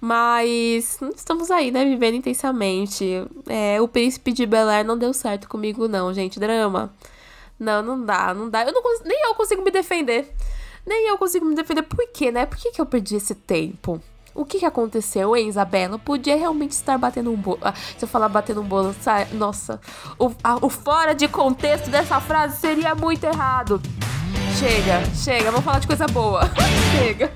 [0.00, 1.84] Mas estamos aí, né?
[1.84, 3.24] Vivendo intensamente.
[3.48, 6.38] É, o Príncipe de Bel Air não deu certo comigo, não, gente.
[6.40, 6.92] Drama.
[7.58, 8.64] Não, não dá, não dá.
[8.66, 10.30] Eu não nem eu consigo me defender.
[10.84, 11.82] Nem eu consigo me defender.
[11.82, 12.44] Por quê, né?
[12.44, 14.02] Por que, que eu perdi esse tempo?
[14.34, 15.98] O que, que aconteceu, hein, Isabela?
[15.98, 17.60] Podia realmente estar batendo um bolo.
[17.62, 19.28] Ah, se eu falar batendo um bolo, sai...
[19.32, 19.80] nossa,
[20.18, 23.80] o, a, o fora de contexto dessa frase seria muito errado.
[24.58, 26.50] Chega, chega, vamos falar de coisa boa.
[26.98, 27.32] chega.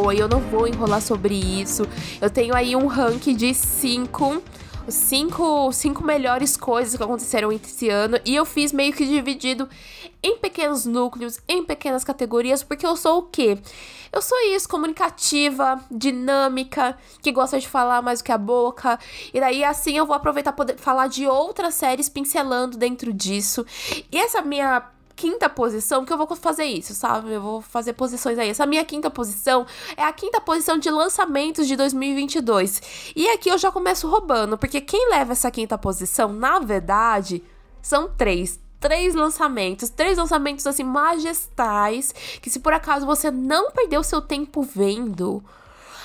[0.00, 1.82] Boa e eu não vou enrolar sobre isso.
[2.22, 4.42] Eu tenho aí um ranking de cinco
[4.88, 9.68] cinco, cinco melhores coisas que aconteceram esse ano e eu fiz meio que dividido
[10.22, 13.58] em pequenos núcleos, em pequenas categorias, porque eu sou o quê?
[14.10, 18.98] Eu sou isso, comunicativa, dinâmica, que gosta de falar mais do que a boca.
[19.32, 23.64] E daí assim eu vou aproveitar poder falar de outras séries pincelando dentro disso.
[24.10, 24.82] E essa minha
[25.20, 27.30] quinta posição, que eu vou fazer isso, sabe?
[27.30, 28.48] Eu vou fazer posições aí.
[28.48, 33.12] Essa minha quinta posição é a quinta posição de lançamentos de 2022.
[33.14, 37.44] E aqui eu já começo roubando, porque quem leva essa quinta posição, na verdade,
[37.82, 44.02] são três três lançamentos, três lançamentos assim majestais, que se por acaso você não perdeu
[44.02, 45.44] seu tempo vendo,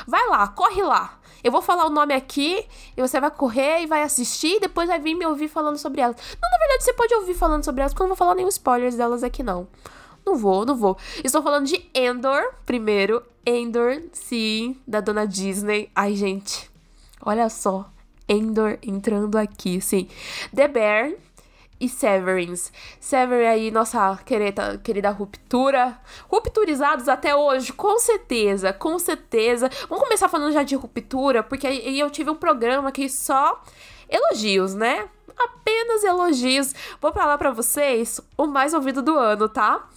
[0.06, 1.17] vai lá, corre lá.
[1.45, 2.65] Eu vou falar o nome aqui
[2.97, 6.01] e você vai correr e vai assistir e depois vai vir me ouvir falando sobre
[6.01, 6.15] elas.
[6.41, 8.49] Não, na verdade, você pode ouvir falando sobre elas, porque eu não vou falar nenhum
[8.49, 9.67] spoilers delas aqui, não.
[10.25, 10.97] Não vou, não vou.
[11.23, 13.21] Estou falando de Endor, primeiro.
[13.45, 15.88] Endor, sim, da dona Disney.
[15.93, 16.67] Ai, gente,
[17.21, 17.91] olha só.
[18.27, 20.08] Endor entrando aqui, sim.
[20.51, 21.12] The Bear,
[21.79, 22.71] e Severance.
[22.99, 25.99] Severance aí, nossa querida, querida ruptura.
[26.27, 29.69] Rupturizados até hoje, com certeza, com certeza.
[29.89, 33.61] Vamos começar falando já de ruptura, porque aí eu tive um programa que só
[34.09, 35.09] elogios, né?
[35.38, 36.73] Apenas elogios.
[37.01, 39.88] Vou falar para vocês o mais ouvido do ano, tá?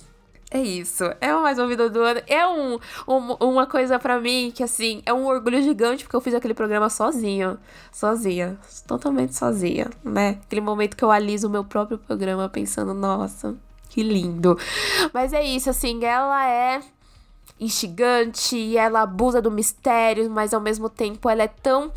[0.51, 1.05] É isso.
[1.21, 2.23] É o mais ouvido do ano.
[2.27, 6.21] É um, um uma coisa para mim que, assim, é um orgulho gigante, porque eu
[6.23, 7.59] fiz aquele programa sozinho.
[7.93, 8.59] Sozinha.
[8.87, 10.39] Totalmente sozinha, né?
[10.43, 13.55] Aquele momento que eu aliso o meu próprio programa pensando, nossa,
[13.91, 14.59] que lindo.
[15.13, 16.81] Mas é isso, assim, ela é
[17.61, 21.93] instigante, ela abusa do mistério, mas ao mesmo tempo ela é tão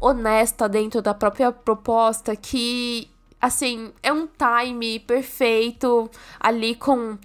[0.00, 3.08] honesta dentro da própria proposta que,
[3.40, 6.10] assim, é um time perfeito
[6.40, 7.16] ali com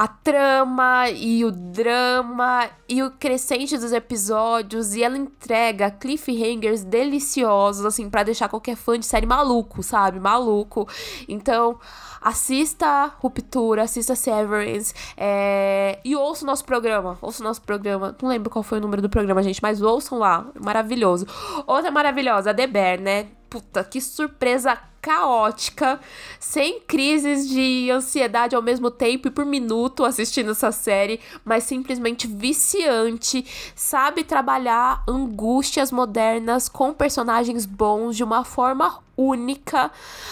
[0.00, 7.84] a trama e o drama e o crescente dos episódios e ela entrega cliffhangers deliciosos
[7.84, 10.18] assim para deixar qualquer fã de série maluco, sabe?
[10.18, 10.88] Maluco.
[11.28, 11.78] Então,
[12.18, 16.00] assista Ruptura, assista Severance é...
[16.02, 17.18] e ouça o nosso programa.
[17.20, 18.16] Ouça o nosso programa.
[18.22, 20.46] Não lembro qual foi o número do programa, gente, mas ouçam lá.
[20.58, 21.26] Maravilhoso.
[21.66, 23.26] Outra maravilhosa, The Bear, né?
[23.50, 26.00] Puta, que surpresa caótica,
[26.38, 32.26] sem crises de ansiedade ao mesmo tempo e por minuto assistindo essa série, mas simplesmente
[32.26, 39.90] viciante, sabe trabalhar angústias modernas com personagens bons de uma forma única.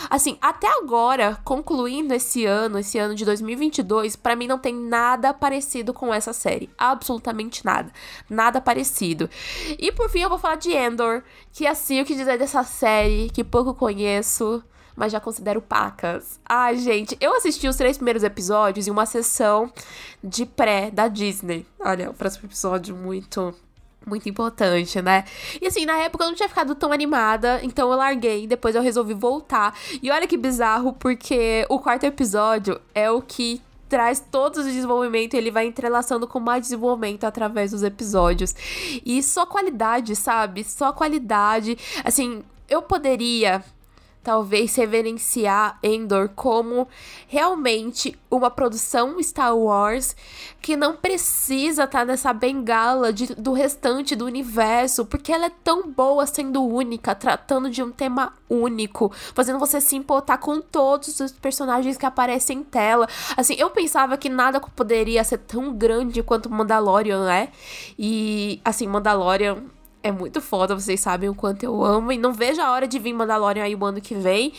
[0.09, 5.35] Assim, até agora, concluindo esse ano, esse ano de 2022, para mim não tem nada
[5.35, 7.93] parecido com essa série, absolutamente nada,
[8.31, 9.29] nada parecido.
[9.79, 13.29] E por fim eu vou falar de Endor, que assim o que dizer dessa série
[13.31, 14.58] que pouco conheço,
[14.99, 16.41] mas já considero pacas.
[16.45, 19.73] Ai, gente, eu assisti os três primeiros episódios em uma sessão
[20.23, 21.65] de pré da Disney.
[21.79, 23.55] Olha, o próximo episódio muito
[24.07, 25.25] muito importante, né?
[25.61, 28.81] E assim, na época eu não tinha ficado tão animada, então eu larguei, depois eu
[28.81, 29.77] resolvi voltar.
[30.03, 35.35] E olha que bizarro, porque o quarto episódio é o que traz todos os desenvolvimento,
[35.35, 38.55] ele vai entrelaçando com mais desenvolvimento através dos episódios.
[39.05, 40.65] E só qualidade, sabe?
[40.65, 41.77] Só qualidade.
[42.05, 43.63] Assim, eu poderia
[44.29, 46.87] talvez reverenciar Endor como
[47.27, 50.15] realmente uma produção Star Wars
[50.61, 55.53] que não precisa estar tá nessa bengala de, do restante do universo, porque ela é
[55.65, 61.19] tão boa sendo única, tratando de um tema único, fazendo você se importar com todos
[61.21, 63.09] os personagens que aparecem em tela.
[63.35, 67.49] Assim, eu pensava que nada poderia ser tão grande quanto Mandalorian é.
[67.99, 69.63] E, assim, Mandalorian
[70.09, 72.11] é muito foda, vocês sabem o quanto eu amo.
[72.11, 74.53] E não vejo a hora de vir Mandalorian aí o ano que vem.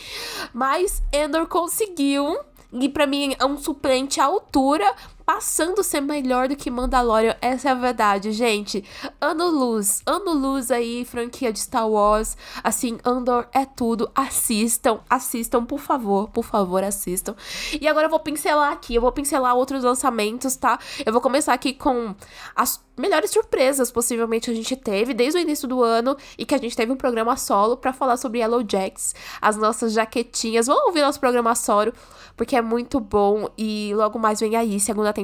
[0.52, 2.38] Mas Endor conseguiu.
[2.72, 4.94] E para mim é um suplente à altura
[5.32, 7.36] passando a ser melhor do que Mandalorian.
[7.40, 8.84] Essa é a verdade, gente.
[9.20, 12.36] Ano luz, ano luz aí, franquia de Star Wars.
[12.64, 14.10] Assim, Andor é tudo.
[14.12, 17.36] Assistam, assistam, por favor, por favor, assistam.
[17.80, 20.80] E agora eu vou pincelar aqui, eu vou pincelar outros lançamentos, tá?
[21.06, 22.12] Eu vou começar aqui com
[22.56, 26.58] as melhores surpresas possivelmente a gente teve desde o início do ano e que a
[26.58, 30.66] gente teve um programa solo para falar sobre Yellow Jacks, as nossas jaquetinhas.
[30.66, 31.94] Vamos ouvir nosso programa solo
[32.36, 35.19] porque é muito bom e logo mais vem aí segunda temporada.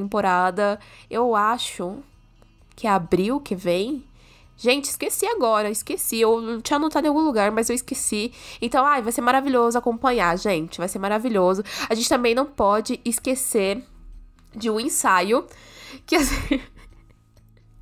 [1.09, 1.97] Eu acho
[2.75, 4.03] que é abril que vem.
[4.57, 6.19] Gente, esqueci agora, esqueci.
[6.19, 8.31] Eu tinha anotado em algum lugar, mas eu esqueci.
[8.61, 10.79] Então, ai, vai ser maravilhoso acompanhar, gente.
[10.79, 11.63] Vai ser maravilhoso.
[11.87, 13.83] A gente também não pode esquecer
[14.55, 15.45] de um ensaio.
[16.05, 16.61] Que assim.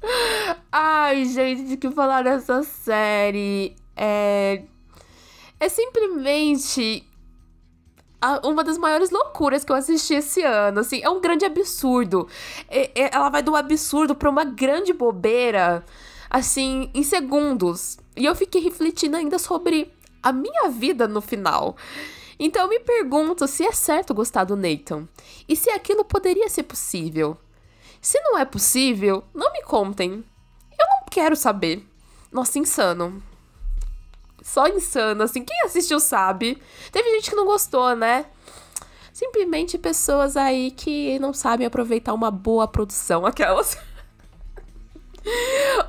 [0.72, 3.76] ai, gente, de que falar dessa série?
[3.96, 4.64] É.
[5.58, 7.08] É simplesmente
[8.44, 10.80] uma das maiores loucuras que eu assisti esse ano.
[10.80, 12.28] Assim, é um grande absurdo.
[13.12, 15.84] ela vai do absurdo pra uma grande bobeira,
[16.30, 17.98] assim, em segundos.
[18.16, 21.76] E eu fiquei refletindo ainda sobre a minha vida no final.
[22.40, 25.08] Então eu me pergunto se é certo gostar do Nathan.
[25.48, 27.38] E se aquilo poderia ser possível.
[28.02, 30.24] Se não é possível, não me contem.
[30.78, 31.88] Eu não quero saber.
[32.32, 33.24] Nossa, insano
[34.46, 35.44] só insano, assim.
[35.44, 36.62] Quem assistiu sabe.
[36.92, 38.28] Teve gente que não gostou, né?
[39.12, 43.76] Simplesmente pessoas aí que não sabem aproveitar uma boa produção, aquelas.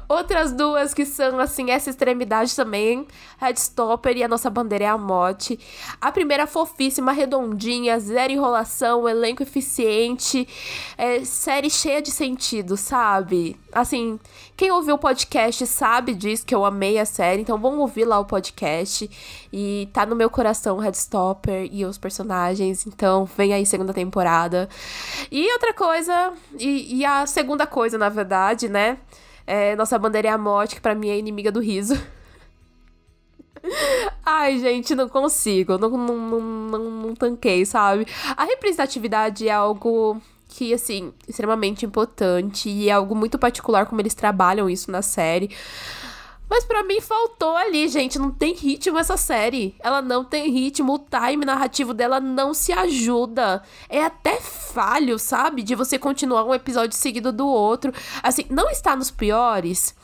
[0.09, 3.07] Outras duas que são, assim, essa extremidade também.
[3.37, 5.61] Headstopper e a nossa bandeira é a morte.
[6.01, 10.49] A primeira fofíssima, redondinha, zero enrolação, elenco eficiente,
[10.97, 13.61] é, série cheia de sentido, sabe?
[13.77, 14.19] Assim,
[14.57, 18.19] quem ouviu o podcast sabe disso, que eu amei a série, então vamos ouvir lá
[18.19, 19.11] o podcast.
[19.53, 24.67] E tá no meu coração Headstopper e os personagens, então vem aí segunda temporada.
[25.31, 28.97] E outra coisa, e, e a segunda coisa, na verdade, né?
[29.47, 32.03] É, nossa bandeira é a morte, que pra mim é inimiga do riso.
[34.25, 35.77] Ai, gente, não consigo.
[35.77, 38.07] Não, não, não, não, não tanquei, sabe?
[38.35, 40.19] A representatividade é algo
[40.57, 45.55] que, assim, extremamente importante e é algo muito particular como eles trabalham isso na série.
[46.49, 48.19] Mas para mim faltou ali, gente.
[48.19, 49.75] Não tem ritmo essa série.
[49.81, 50.95] Ela não tem ritmo.
[50.95, 53.63] O time narrativo dela não se ajuda.
[53.89, 55.63] É até falho, sabe?
[55.63, 57.93] De você continuar um episódio seguido do outro.
[58.23, 59.95] Assim, não está nos piores.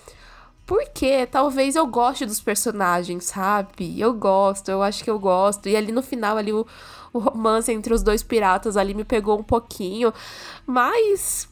[0.66, 3.98] Porque talvez eu goste dos personagens, sabe?
[3.98, 5.68] Eu gosto, eu acho que eu gosto.
[5.68, 6.66] E ali no final, ali o,
[7.12, 10.12] o romance entre os dois piratas ali me pegou um pouquinho.
[10.66, 11.48] Mas.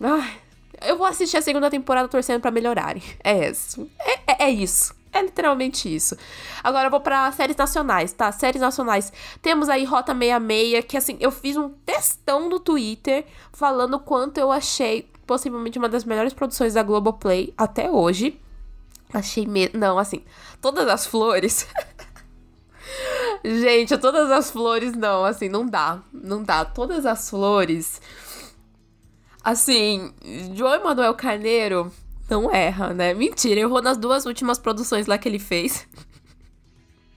[0.00, 0.40] Ai,
[0.82, 3.02] eu vou assistir a segunda temporada torcendo para melhorarem.
[3.22, 3.90] É isso.
[3.98, 4.94] É, é, é, isso.
[5.12, 6.16] É literalmente isso.
[6.62, 8.30] Agora eu vou para séries nacionais, tá?
[8.30, 9.12] Séries nacionais.
[9.40, 14.52] Temos aí Rota 66, que assim, eu fiz um testão no Twitter falando quanto eu
[14.52, 18.40] achei possivelmente uma das melhores produções da Globoplay até hoje.
[19.12, 19.70] Achei me...
[19.72, 20.22] Não, assim,
[20.60, 21.66] todas as flores.
[23.44, 26.00] Gente, todas as flores não, assim, não dá.
[26.12, 26.64] Não dá.
[26.64, 28.00] Todas as flores
[29.48, 30.12] Assim,
[30.54, 31.90] João Emanuel Carneiro
[32.28, 33.14] não erra, né?
[33.14, 35.88] Mentira, errou nas duas últimas produções lá que ele fez.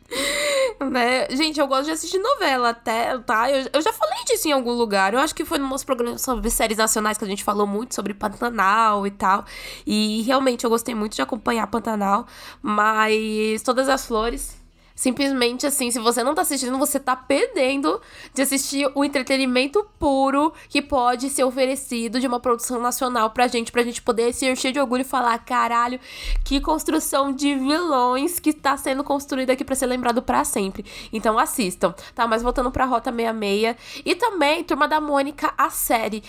[0.80, 1.28] né?
[1.32, 3.51] Gente, eu gosto de assistir novela até, tá?
[3.51, 5.13] Eu, eu já falei disso em algum lugar.
[5.13, 7.93] Eu acho que foi no nosso programa sobre séries nacionais que a gente falou muito
[7.93, 9.43] sobre Pantanal e tal.
[9.86, 12.26] E realmente eu gostei muito de acompanhar Pantanal.
[12.61, 14.61] Mas Todas as Flores
[15.02, 17.99] Simplesmente assim, se você não tá assistindo, você tá perdendo
[18.36, 23.72] de assistir o entretenimento puro que pode ser oferecido de uma produção nacional pra gente,
[23.72, 25.99] pra gente poder se encher de orgulho e falar: caralho,
[26.45, 30.86] que construção de vilões que tá sendo construída aqui pra ser lembrado para sempre.
[31.12, 32.28] Então assistam, tá?
[32.28, 36.22] Mas voltando pra Rota 66 e também Turma da Mônica, a série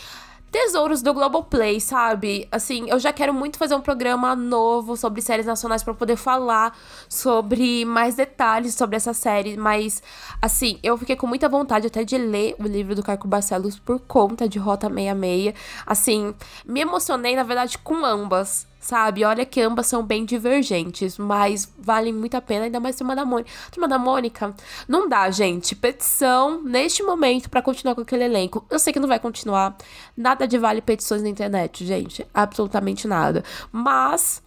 [0.53, 2.47] tesouros do Globoplay, sabe?
[2.53, 6.77] Assim, eu já quero muito fazer um programa novo sobre séries nacionais para poder falar
[7.09, 10.03] sobre mais detalhes sobre essa série, mas
[10.43, 13.99] assim, eu fiquei com muita vontade até de ler o livro do Carco Barcelos por
[14.01, 15.55] conta de Rota 66.
[15.87, 16.35] Assim,
[16.67, 19.25] me emocionei na verdade com ambas sabe?
[19.25, 23.25] Olha que ambas são bem divergentes, mas valem muito a pena, ainda mais Turma da
[23.25, 23.51] Mônica.
[23.71, 24.55] Turma da Mônica,
[24.89, 25.75] não dá, gente.
[25.75, 28.67] Petição neste momento para continuar com aquele elenco.
[28.69, 29.77] Eu sei que não vai continuar.
[30.17, 32.27] Nada de vale petições na internet, gente.
[32.35, 33.43] Absolutamente nada.
[33.71, 34.43] Mas.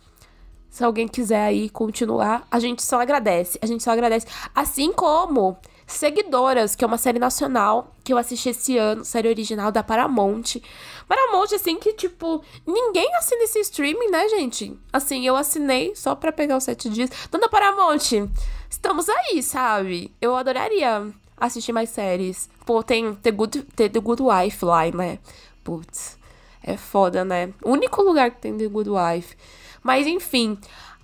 [0.69, 3.57] Se alguém quiser aí continuar, a gente só agradece.
[3.61, 4.27] A gente só agradece.
[4.53, 5.57] Assim como
[5.87, 10.59] Seguidoras, que é uma série nacional que eu assisti esse ano, série original da Paramount.
[11.07, 14.77] Paramount, assim, que, tipo, ninguém assina esse streaming, né, gente?
[14.91, 17.11] Assim, eu assinei só pra pegar os sete dias.
[17.31, 18.29] Dona Paramount,
[18.69, 20.11] estamos aí, sabe?
[20.19, 21.07] Eu adoraria
[21.37, 22.49] assistir mais séries.
[22.65, 25.19] Pô, tem The Good, The, The Good Wife lá, né?
[25.63, 26.17] Putz,
[26.63, 27.53] é foda, né?
[27.63, 29.37] O único lugar que tem The Good Wife.
[29.83, 30.57] Mas, enfim,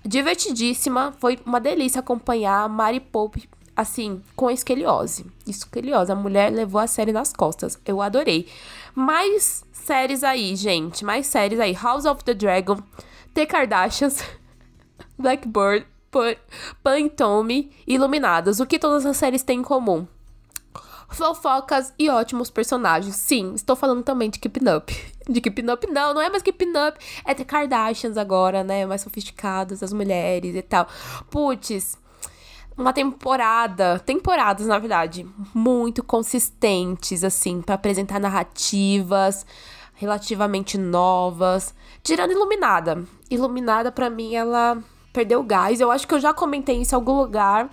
[0.03, 1.13] divertidíssima.
[1.19, 5.25] Foi uma delícia acompanhar a Mari Pope assim, com esqueliose.
[5.47, 7.79] Esqueliose, a mulher levou a série nas costas.
[7.85, 8.47] Eu adorei.
[8.93, 11.03] Mais séries aí, gente.
[11.03, 11.73] Mais séries aí.
[11.73, 12.77] House of the Dragon,
[13.33, 14.23] The Kardashians,
[15.17, 15.85] Blackbird,
[16.83, 18.59] Pan Tommy, Iluminadas.
[18.59, 20.05] O que todas as séries têm em comum?
[21.09, 23.15] Fofocas e ótimos personagens.
[23.17, 25.13] Sim, estou falando também de Keeping Up.
[25.27, 26.97] De Keeping Up, não, não é mais Keeping Up.
[27.25, 28.85] É The Kardashians agora, né?
[28.85, 30.87] Mais sofisticadas, as mulheres e tal.
[31.29, 31.97] Putz,
[32.77, 39.45] uma temporada, temporadas na verdade, muito consistentes assim para apresentar narrativas
[39.95, 43.03] relativamente novas, tirando Iluminada.
[43.29, 44.81] Iluminada para mim ela
[45.13, 45.79] perdeu gás.
[45.79, 47.69] Eu acho que eu já comentei isso em algum lugar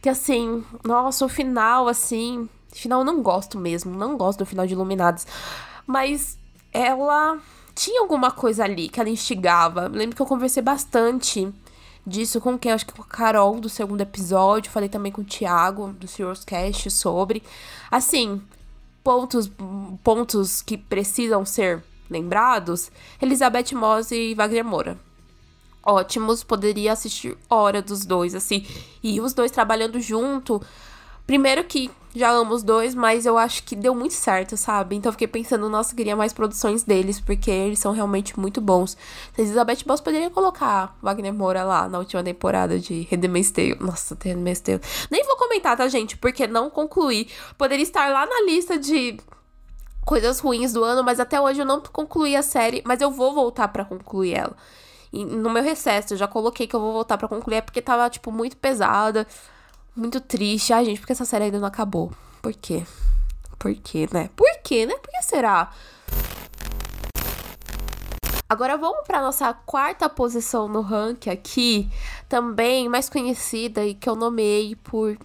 [0.00, 4.66] que assim, nossa, o final assim, final eu não gosto mesmo, não gosto do final
[4.66, 5.26] de Iluminadas,
[5.86, 6.38] mas
[6.72, 7.38] ela
[7.74, 9.88] tinha alguma coisa ali que ela instigava.
[9.88, 11.52] Lembro que eu conversei bastante
[12.08, 12.72] disso com quem?
[12.72, 14.70] Acho que com a Carol do segundo episódio.
[14.70, 17.42] Falei também com o Thiago do Serious Cast sobre.
[17.90, 18.42] Assim,
[19.04, 19.50] pontos,
[20.02, 22.90] pontos que precisam ser lembrados:
[23.20, 24.98] Elizabeth Moss e Wagner Moura.
[25.82, 28.66] Ótimos, poderia assistir hora dos dois, assim.
[29.02, 30.60] E os dois trabalhando junto.
[31.26, 34.96] Primeiro que já amo os dois, mas eu acho que deu muito certo, sabe?
[34.96, 38.96] Então eu fiquei pensando, nossa, queria mais produções deles, porque eles são realmente muito bons.
[39.34, 43.76] Se Elizabeth Boss poderia colocar Wagner Moura lá na última temporada de Handmaid's Tale.
[43.80, 44.80] Nossa, Handmaid's Tale.
[45.10, 46.16] Nem vou comentar, tá, gente?
[46.16, 47.28] Porque não concluí.
[47.56, 49.18] Poderia estar lá na lista de
[50.04, 53.34] coisas ruins do ano, mas até hoje eu não concluí a série, mas eu vou
[53.34, 54.56] voltar para concluir ela.
[55.12, 57.80] E no meu recesso, eu já coloquei que eu vou voltar para concluir, é porque
[57.80, 59.26] tava, tipo, muito pesada,
[59.98, 60.72] muito triste.
[60.72, 62.12] Ai, gente, porque essa série ainda não acabou?
[62.40, 62.84] Por quê?
[63.58, 64.30] Por quê, né?
[64.36, 64.94] Por quê, né?
[64.94, 65.72] Por que será?
[68.48, 71.90] Agora vamos para nossa quarta posição no ranking aqui,
[72.28, 75.18] também mais conhecida e que eu nomeei por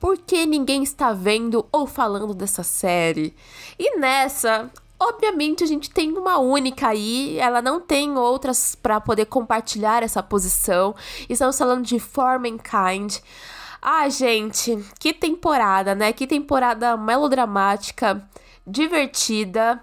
[0.00, 3.34] por que ninguém está vendo ou falando dessa série?
[3.78, 9.26] E nessa, obviamente a gente tem uma única aí, ela não tem outras para poder
[9.26, 10.94] compartilhar essa posição.
[11.28, 13.18] Estamos falando de For Mankind.
[13.80, 16.12] Ah, gente, que temporada, né?
[16.12, 18.28] Que temporada melodramática,
[18.66, 19.82] divertida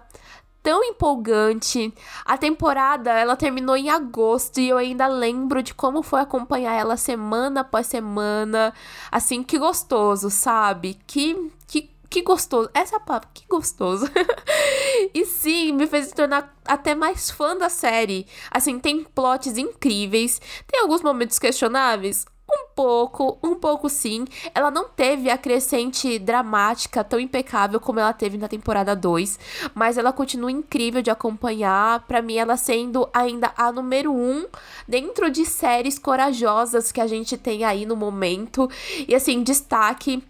[0.66, 1.94] tão empolgante.
[2.24, 6.96] A temporada, ela terminou em agosto e eu ainda lembro de como foi acompanhar ela
[6.96, 8.74] semana após semana.
[9.12, 10.98] Assim, que gostoso, sabe?
[11.06, 12.68] Que que que gostoso.
[12.74, 14.10] Essa é a palavra, que gostoso.
[15.14, 18.26] e sim, me fez tornar até mais fã da série.
[18.50, 24.24] Assim, tem plots incríveis, tem alguns momentos questionáveis, um pouco, um pouco sim.
[24.54, 29.38] Ela não teve a crescente dramática tão impecável como ela teve na temporada 2,
[29.74, 32.00] mas ela continua incrível de acompanhar.
[32.06, 34.46] Para mim, ela sendo ainda a número 1 um
[34.86, 38.70] dentro de séries corajosas que a gente tem aí no momento.
[39.08, 40.22] E assim, destaque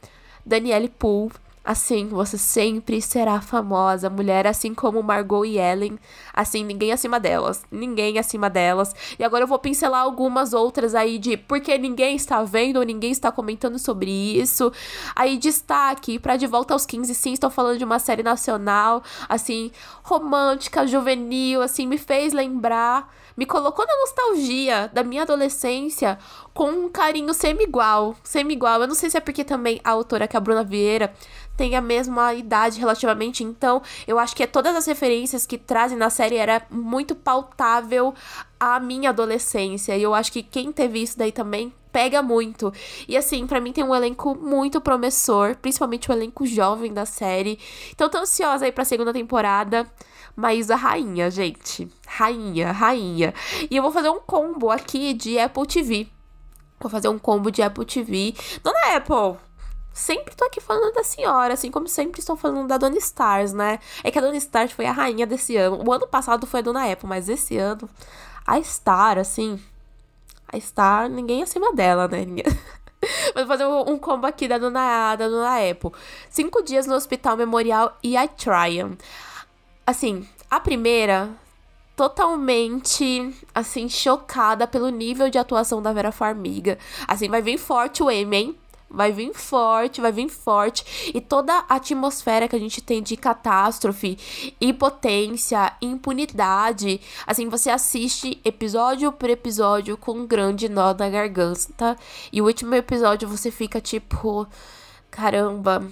[0.45, 1.33] Danielle Poole
[1.67, 5.99] Assim, você sempre será famosa, mulher, assim como Margot e Ellen.
[6.37, 7.65] Assim, ninguém acima delas.
[7.71, 8.95] Ninguém acima delas.
[9.19, 13.11] E agora eu vou pincelar algumas outras aí de porque ninguém está vendo ou ninguém
[13.11, 14.71] está comentando sobre isso.
[15.15, 19.73] Aí, destaque para De Volta aos 15, sim, estou falando de uma série nacional, assim,
[20.03, 26.19] romântica, juvenil, assim, me fez lembrar me colocou na nostalgia da minha adolescência
[26.55, 28.17] com um carinho semi-igual.
[28.25, 28.81] Semi-igual.
[28.81, 31.13] Eu não sei se é porque também a autora, que é a Bruna Vieira,
[31.57, 35.97] tem a mesma idade relativamente, então eu acho que é todas as referências que trazem
[35.97, 38.13] na série era muito pautável
[38.59, 39.97] à minha adolescência.
[39.97, 42.73] E eu acho que quem teve isso daí também pega muito.
[43.09, 47.59] E assim, para mim tem um elenco muito promissor, principalmente o elenco jovem da série.
[47.91, 49.87] Então tô ansiosa aí pra segunda temporada.
[50.35, 51.89] Maísa rainha, gente.
[52.07, 53.33] Rainha, rainha.
[53.71, 56.09] E eu vou fazer um combo aqui de Apple TV.
[56.79, 58.35] Vou fazer um combo de Apple TV.
[58.63, 59.41] Dona Apple,
[59.97, 63.79] sempre tô aqui falando da senhora, assim como sempre estou falando da Dona Stars, né?
[64.05, 65.83] É que a Dona Stars foi a rainha desse ano.
[65.83, 67.89] O ano passado foi a Dona Apple, mas esse ano,
[68.47, 69.59] a Star, assim.
[70.53, 72.19] A Star, ninguém acima dela, né?
[73.35, 75.91] Vou fazer um combo aqui da Dona, da Dona Apple.
[76.29, 78.97] Cinco dias no Hospital Memorial e I Tryon.
[79.87, 81.31] Assim, a primeira
[81.97, 86.77] totalmente, assim, chocada pelo nível de atuação da Vera Farmiga.
[87.09, 88.57] Assim, vai vir forte o M, hein?
[88.89, 91.13] Vai vir forte, vai vir forte.
[91.15, 94.17] E toda a atmosfera que a gente tem de catástrofe,
[94.61, 97.01] impotência, impunidade.
[97.27, 101.97] Assim, você assiste episódio por episódio com um grande nó na garganta.
[102.33, 104.47] E o último episódio você fica tipo.
[105.11, 105.87] Caramba,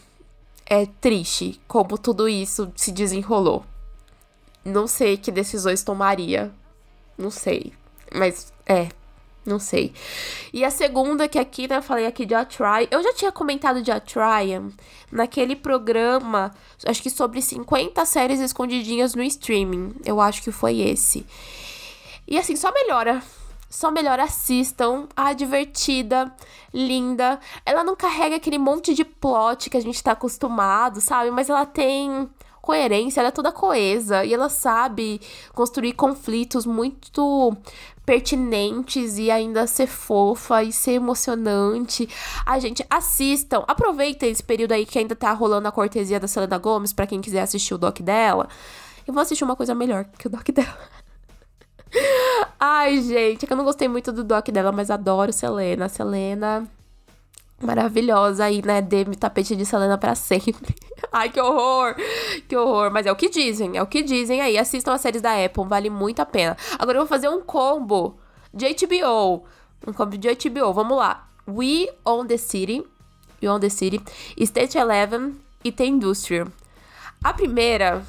[0.67, 3.65] é triste como tudo isso se desenrolou.
[4.65, 6.53] Não sei que decisões tomaria.
[7.19, 7.73] Não sei.
[8.15, 8.89] Mas é,
[9.45, 9.93] não sei.
[10.53, 12.89] E a segunda, que aqui, né, eu falei aqui de A Try.
[12.91, 14.61] Eu já tinha comentado de A Try
[15.13, 16.53] naquele programa,
[16.87, 19.95] acho que sobre 50 séries escondidinhas no streaming.
[20.05, 21.27] Eu acho que foi esse.
[22.27, 23.23] E assim, só melhora.
[23.69, 25.07] Só melhor assistam.
[25.17, 26.33] A divertida,
[26.73, 27.39] linda.
[27.67, 31.31] Ela não carrega aquele monte de plot que a gente tá acostumado, sabe?
[31.31, 32.29] Mas ela tem
[32.65, 35.21] coerência, ela é toda coesa e ela sabe
[35.53, 37.55] construir conflitos muito
[38.05, 42.09] pertinentes e ainda ser fofa e ser emocionante.
[42.45, 46.59] A gente assistam, aproveitem esse período aí que ainda tá rolando a cortesia da Selena
[46.59, 48.49] Gomes para quem quiser assistir o doc dela.
[49.07, 50.79] Eu vou assistir uma coisa melhor que o doc dela.
[52.59, 55.89] Ai, gente, é que eu não gostei muito do doc dela, mas adoro Selena.
[55.89, 56.69] Selena
[57.61, 58.81] maravilhosa aí, né?
[58.83, 60.75] Dê-me tapete de Selena para sempre.
[61.13, 61.95] Ai, que horror!
[62.49, 62.91] Que horror.
[62.91, 64.59] Mas é o que dizem, é o que dizem aí.
[64.59, 66.57] Assistam as séries da Apple, vale muito a pena.
[66.79, 68.19] Agora eu vou fazer um combo
[68.53, 69.45] de HBO.
[69.87, 71.29] Um combo de HBO, vamos lá.
[71.47, 72.85] We Own the City.
[73.43, 74.01] We Own the City.
[74.39, 76.49] State Eleven e The Industrial.
[77.23, 78.05] A primeira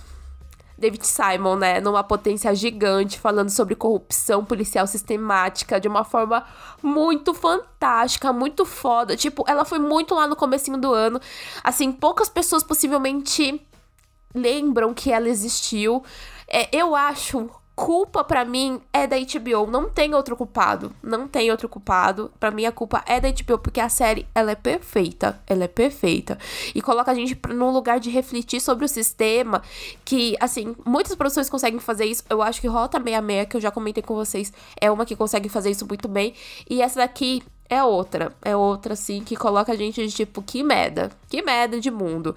[0.78, 6.46] David Simon, né, numa potência gigante, falando sobre corrupção policial sistemática de uma forma
[6.84, 9.16] muito fantástica, muito foda.
[9.16, 11.20] Tipo, ela foi muito lá no comecinho do ano.
[11.64, 13.62] Assim, poucas pessoas possivelmente
[14.34, 16.04] lembram que ela existiu.
[16.48, 21.52] É, eu acho culpa para mim é da HBO, não tem outro culpado, não tem
[21.52, 22.32] outro culpado.
[22.40, 25.68] Para mim a culpa é da HBO porque a série ela é perfeita, ela é
[25.68, 26.38] perfeita.
[26.74, 29.62] E coloca a gente num lugar de refletir sobre o sistema
[30.06, 32.24] que assim, muitas produções conseguem fazer isso.
[32.30, 35.50] Eu acho que Rota 66 que eu já comentei com vocês é uma que consegue
[35.50, 36.34] fazer isso muito bem.
[36.70, 40.64] E essa daqui é outra, é outra assim que coloca a gente de tipo que
[40.64, 42.36] merda, que merda de mundo.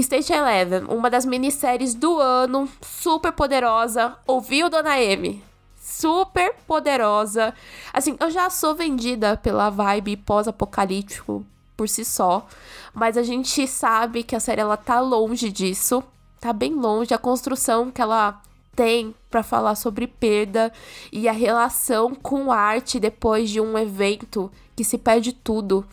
[0.00, 4.16] State Eleven, uma das minisséries do ano, super poderosa.
[4.26, 5.42] Ouviu, Dona M?
[5.80, 7.54] Super poderosa.
[7.92, 11.44] Assim, eu já sou vendida pela vibe pós-apocalíptico
[11.76, 12.46] por si só,
[12.92, 16.02] mas a gente sabe que a série ela tá longe disso,
[16.38, 18.40] tá bem longe a construção que ela
[18.76, 20.72] tem para falar sobre perda
[21.12, 25.84] e a relação com arte depois de um evento que se perde tudo.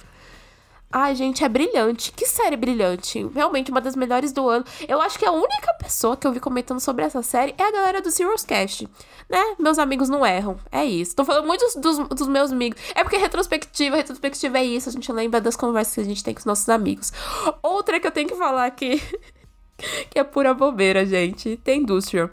[0.91, 2.13] Ai, gente, é brilhante.
[2.13, 3.27] Que série brilhante.
[3.33, 4.63] Realmente, uma das melhores do ano.
[4.87, 7.71] Eu acho que a única pessoa que eu vi comentando sobre essa série é a
[7.71, 8.87] galera do Serious Cast.
[9.29, 9.55] Né?
[9.59, 10.57] Meus amigos não erram.
[10.71, 11.15] É isso.
[11.15, 12.81] Tô falando muito dos, dos, meus amigos.
[12.95, 14.87] É porque retrospectiva, retrospectiva é isso.
[14.87, 17.11] A gente lembra das conversas que a gente tem com os nossos amigos.
[17.61, 19.01] Outra que eu tenho que falar aqui,
[20.09, 21.57] que é pura bobeira, gente.
[21.57, 22.29] Tem Industrial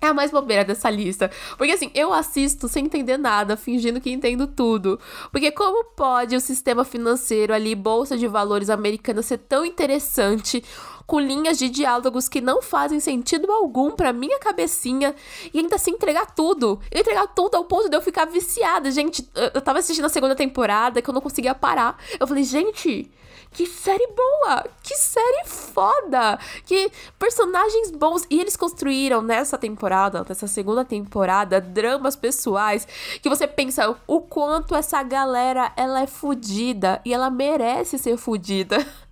[0.00, 1.30] é a mais bobeira dessa lista.
[1.56, 4.98] Porque assim, eu assisto sem entender nada, fingindo que entendo tudo.
[5.30, 10.62] Porque como pode o sistema financeiro ali, bolsa de valores americana ser tão interessante,
[11.06, 15.14] com linhas de diálogos que não fazem sentido algum pra minha cabecinha,
[15.52, 16.80] e ainda assim entregar tudo.
[16.90, 18.90] Eu entregar tudo ao ponto de eu ficar viciada.
[18.90, 21.98] Gente, eu tava assistindo a segunda temporada que eu não conseguia parar.
[22.18, 23.10] Eu falei, gente,
[23.54, 24.64] que série boa!
[24.82, 26.38] Que série foda!
[26.66, 28.26] Que personagens bons.
[28.28, 32.86] E eles construíram nessa temporada, nessa segunda temporada, dramas pessoais
[33.22, 38.84] que você pensa o quanto essa galera ela é fodida e ela merece ser fodida.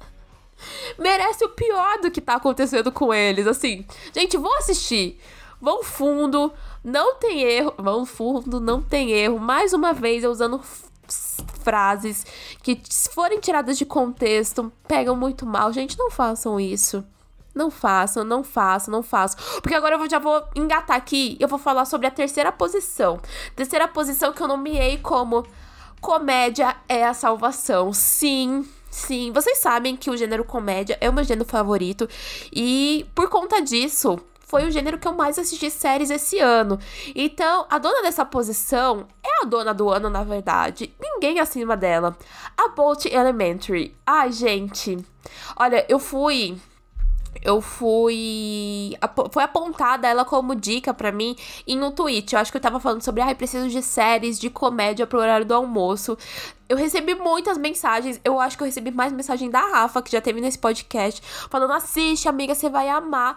[0.99, 3.47] merece o pior do que tá acontecendo com eles.
[3.47, 3.85] Assim,
[4.15, 5.19] gente, vão assistir.
[5.61, 6.53] Vão fundo,
[6.83, 7.75] não tem erro.
[7.79, 9.39] Vão fundo, não tem erro.
[9.39, 10.61] Mais uma vez, eu usando
[11.63, 12.27] frases
[12.63, 15.73] que, se forem tiradas de contexto, pegam muito mal.
[15.73, 17.05] Gente, não façam isso.
[17.55, 19.39] Não façam, não façam, não façam.
[19.61, 23.21] Porque agora eu já vou engatar aqui eu vou falar sobre a terceira posição.
[23.55, 25.47] Terceira posição que eu nomeei como
[26.01, 27.93] comédia é a salvação.
[27.93, 29.33] Sim, sim.
[29.33, 32.09] Vocês sabem que o gênero comédia é o meu gênero favorito.
[32.53, 34.19] E por conta disso,
[34.53, 36.79] foi o gênero que eu mais assisti séries esse ano.
[37.15, 40.95] Então, a dona dessa posição é a dona do ano, na verdade.
[41.01, 42.15] Ninguém acima dela.
[42.55, 43.97] A Bolt Elementary.
[44.07, 44.99] Ai, gente.
[45.57, 46.59] Olha, eu fui
[47.41, 48.97] eu fui.
[49.31, 52.35] Foi apontada ela como dica para mim em um tweet.
[52.35, 55.19] Eu acho que eu tava falando sobre, ai, ah, preciso de séries de comédia pro
[55.19, 56.17] horário do almoço.
[56.69, 58.21] Eu recebi muitas mensagens.
[58.25, 61.73] Eu acho que eu recebi mais mensagem da Rafa, que já teve nesse podcast, falando:
[61.73, 63.37] assiste, amiga, você vai amar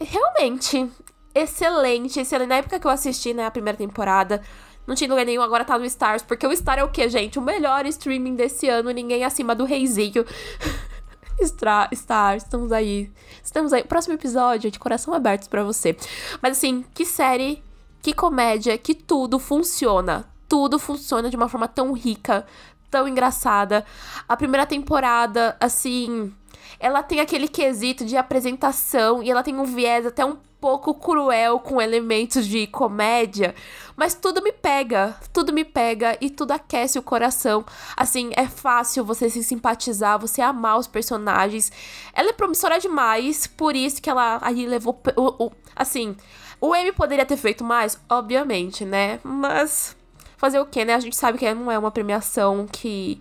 [0.00, 0.90] realmente
[1.34, 2.48] excelente, excelente.
[2.48, 4.42] Na época que eu assisti, né, a primeira temporada,
[4.86, 7.38] não tinha lugar nenhum, agora tá no Stars, porque o Star é o quê, gente?
[7.38, 10.24] O melhor streaming desse ano, ninguém acima do reizinho.
[11.44, 13.10] Star, estamos aí.
[13.42, 13.84] Estamos aí.
[13.84, 15.96] Próximo episódio de coração aberto para você.
[16.42, 17.62] Mas assim, que série,
[18.02, 20.28] que comédia, que tudo funciona.
[20.48, 22.46] Tudo funciona de uma forma tão rica,
[22.90, 23.84] tão engraçada.
[24.28, 26.32] A primeira temporada, assim,
[26.80, 31.58] ela tem aquele quesito de apresentação e ela tem um viés até um pouco cruel
[31.60, 33.54] com elementos de comédia,
[33.96, 37.64] mas tudo me pega, tudo me pega e tudo aquece o coração.
[37.96, 41.70] Assim, é fácil você se simpatizar, você amar os personagens.
[42.12, 46.16] Ela é promissora demais, por isso que ela aí levou o, o assim,
[46.60, 49.20] o M poderia ter feito mais, obviamente, né?
[49.22, 49.96] Mas
[50.36, 50.94] fazer o quê, né?
[50.94, 53.20] A gente sabe que não é uma premiação que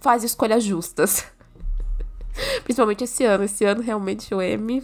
[0.00, 1.24] faz escolhas justas.
[2.64, 3.44] Principalmente esse ano.
[3.44, 4.82] Esse ano, realmente, o M.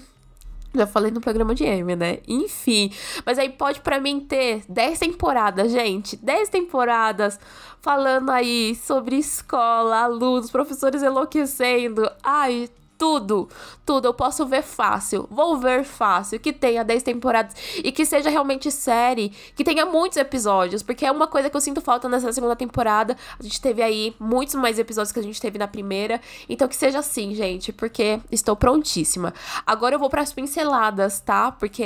[0.73, 2.18] Já falei no programa de M, né?
[2.29, 2.93] Enfim.
[3.27, 6.16] Mas aí pode para mim ter 10 temporadas, gente.
[6.16, 7.39] 10 temporadas
[7.81, 12.09] falando aí sobre escola, alunos, professores enlouquecendo.
[12.23, 12.68] Ai,
[13.01, 13.48] tudo,
[13.86, 14.09] tudo.
[14.09, 18.70] Eu posso ver fácil, vou ver fácil, que tenha 10 temporadas e que seja realmente
[18.70, 22.55] série, que tenha muitos episódios, porque é uma coisa que eu sinto falta nessa segunda
[22.55, 23.16] temporada.
[23.38, 26.76] A gente teve aí muitos mais episódios que a gente teve na primeira, então que
[26.76, 29.32] seja assim, gente, porque estou prontíssima.
[29.66, 31.51] Agora eu vou para as pinceladas, tá?
[31.53, 31.84] Porque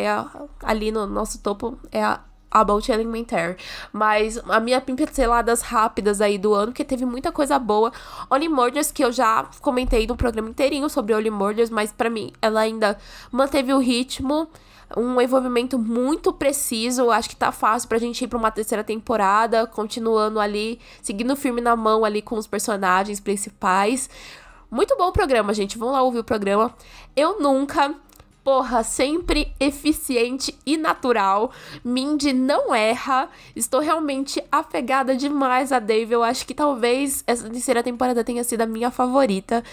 [0.65, 2.21] ali no nosso topo é a
[2.55, 3.57] About Elementary.
[3.93, 7.93] Mas a minha pinceladas rápidas aí do ano, que teve muita coisa boa.
[8.31, 12.33] Only Murders, que eu já comentei no programa inteirinho sobre Only Murders, mas para mim
[12.41, 12.97] ela ainda
[13.33, 14.49] manteve o ritmo
[14.97, 17.11] um envolvimento muito preciso.
[17.11, 21.37] Acho que tá fácil pra gente ir pra uma terceira temporada, continuando ali, seguindo o
[21.37, 24.09] filme na mão ali com os personagens principais.
[24.71, 25.79] Muito bom o programa, gente.
[25.79, 26.75] Vamos lá ouvir o programa.
[27.17, 27.95] Eu nunca
[28.45, 31.51] porra, sempre eficiente e natural.
[31.83, 33.29] Mindy não erra.
[33.57, 36.13] Estou realmente apegada demais a Dave.
[36.13, 39.65] Eu acho que talvez essa terceira temporada tenha sido a minha favorita.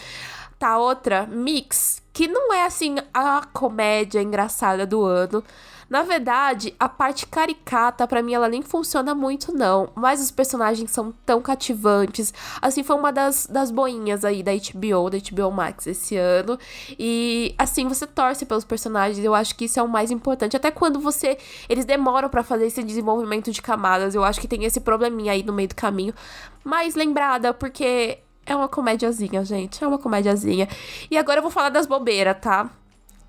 [0.58, 5.44] Tá outra, Mix, que não é assim a comédia engraçada do ano.
[5.92, 9.90] Na verdade, a parte caricata, para mim, ela nem funciona muito, não.
[9.94, 12.34] Mas os personagens são tão cativantes.
[12.62, 16.58] Assim, foi uma das, das boinhas aí da HBO, da HBO Max esse ano.
[16.98, 19.22] E, assim, você torce pelos personagens.
[19.22, 20.56] Eu acho que isso é o mais importante.
[20.56, 21.38] Até quando você.
[21.68, 24.16] Eles demoram para fazer esse desenvolvimento de camadas.
[24.16, 26.14] Eu acho que tem esse probleminha aí no meio do caminho.
[26.64, 29.84] Mas lembrada, porque é uma comédiazinha, gente.
[29.84, 30.70] É uma comédiazinha.
[31.12, 32.70] E agora eu vou falar das bobeiras, tá?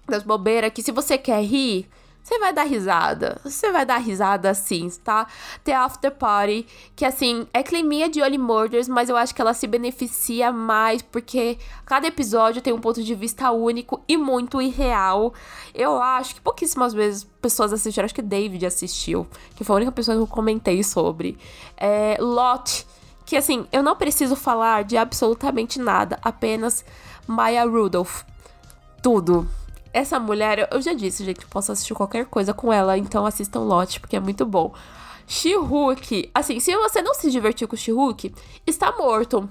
[0.06, 1.90] Das bobeiras que se você quer rir
[2.22, 3.40] você vai dar risada.
[3.42, 5.26] Você vai dar risada assim, tá?
[5.64, 9.52] The After Party, que assim, é climinha de Only Murders, mas eu acho que ela
[9.52, 15.34] se beneficia mais porque cada episódio tem um ponto de vista único e muito irreal.
[15.74, 19.92] Eu acho que pouquíssimas vezes pessoas assistiram, acho que David assistiu, que foi a única
[19.92, 21.36] pessoa que eu comentei sobre.
[21.76, 22.86] É, Lot,
[23.26, 26.84] que assim, eu não preciso falar de absolutamente nada, apenas
[27.26, 28.22] Maya Rudolph.
[29.02, 29.48] Tudo
[29.92, 33.60] essa mulher, eu já disse, gente, eu posso assistir qualquer coisa com ela, então assistam
[33.60, 34.72] Lot, porque é muito bom.
[35.26, 38.34] She-Hulk, assim, se você não se divertiu com She-Hulk,
[38.66, 39.48] está morto.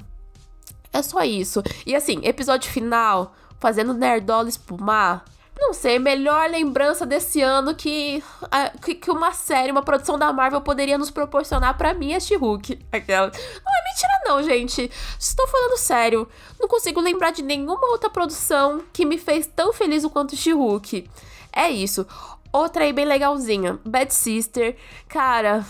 [0.91, 1.63] É só isso.
[1.85, 5.23] E assim, episódio final, fazendo Nerdola espumar.
[5.61, 8.21] Não sei, melhor lembrança desse ano que,
[8.99, 12.79] que, uma série, uma produção da Marvel poderia nos proporcionar para mim é She-Hulk.
[12.91, 13.27] Aquela.
[13.27, 14.89] Não é mentira, não, gente.
[15.19, 16.27] Estou falando sério.
[16.59, 21.07] Não consigo lembrar de nenhuma outra produção que me fez tão feliz quanto She-Hulk.
[21.53, 22.07] É isso.
[22.51, 23.79] Outra aí bem legalzinha.
[23.85, 24.75] Bad Sister.
[25.07, 25.63] Cara,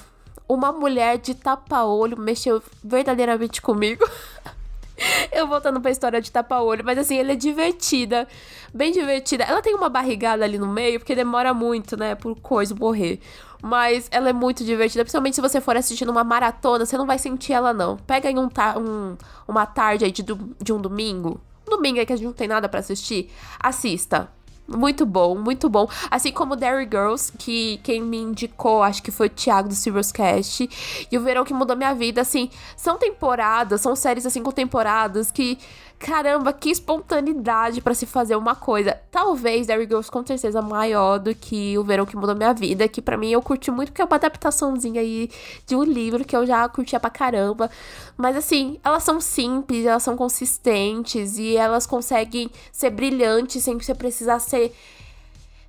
[0.47, 4.09] uma mulher de tapa-olho mexeu verdadeiramente comigo.
[5.31, 8.27] Eu voltando pra história de tapa-olho, mas assim, ele é divertida,
[8.73, 9.43] bem divertida.
[9.43, 13.19] Ela tem uma barrigada ali no meio, porque demora muito, né, por coisa morrer.
[13.61, 17.19] Mas ela é muito divertida, principalmente se você for assistindo uma maratona, você não vai
[17.19, 17.97] sentir ela, não.
[17.97, 22.15] Pega em um, um uma tarde aí de, de um domingo, domingo aí que a
[22.15, 23.29] gente não tem nada para assistir,
[23.59, 24.29] assista.
[24.75, 25.87] Muito bom, muito bom.
[26.09, 30.11] Assim como Dairy Girls, que quem me indicou, acho que foi o Thiago do Silver's
[30.11, 30.69] Cast.
[31.11, 35.31] E o Verão que Mudou Minha Vida, assim, são temporadas, são séries assim com temporadas
[35.31, 35.57] que
[36.01, 38.99] caramba, que espontaneidade para se fazer uma coisa.
[39.11, 43.01] Talvez Dairy Girls com certeza maior do que O Verão que Mudou Minha Vida, que
[43.01, 45.29] para mim eu curti muito, porque é uma adaptaçãozinha aí
[45.65, 47.69] de um livro que eu já curtia pra caramba.
[48.17, 53.93] Mas assim, elas são simples, elas são consistentes e elas conseguem ser brilhantes sem você
[53.93, 54.73] precisar ser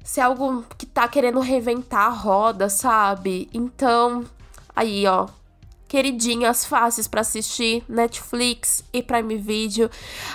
[0.02, 3.48] ser algo que tá querendo reventar a roda, sabe?
[3.54, 4.24] Então,
[4.74, 5.28] aí, ó,
[5.92, 9.90] queridinhas fáceis para assistir, Netflix e Prime Video.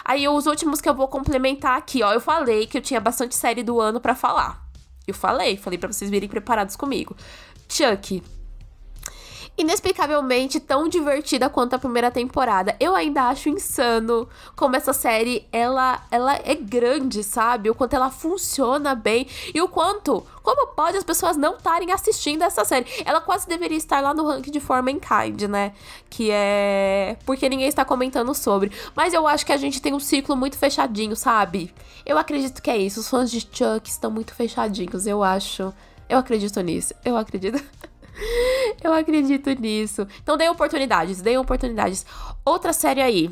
[0.06, 3.34] Aí os últimos que eu vou complementar aqui, ó, eu falei que eu tinha bastante
[3.36, 4.64] série do ano para falar.
[5.08, 7.18] Eu falei, falei para vocês virem preparados comigo.
[7.68, 8.22] Chuck,
[9.58, 12.76] inexplicavelmente tão divertida quanto a primeira temporada.
[12.80, 17.70] Eu ainda acho insano como essa série ela ela é grande, sabe?
[17.70, 22.44] O quanto ela funciona bem e o quanto como pode as pessoas não estarem assistindo
[22.44, 22.86] essa série?
[23.04, 25.74] Ela quase deveria estar lá no ranking de Kind, né?
[26.10, 28.72] Que é porque ninguém está comentando sobre.
[28.96, 31.74] Mas eu acho que a gente tem um ciclo muito fechadinho, sabe?
[32.06, 33.02] Eu acredito que é isso.
[33.02, 35.74] Os fãs de Chuck estão muito fechadinhos, eu acho.
[36.08, 36.94] Eu acredito nisso.
[37.04, 37.62] Eu acredito.
[38.84, 40.08] Eu acredito nisso.
[40.22, 42.06] Então dê oportunidades, dê oportunidades.
[42.46, 43.32] Outra série aí.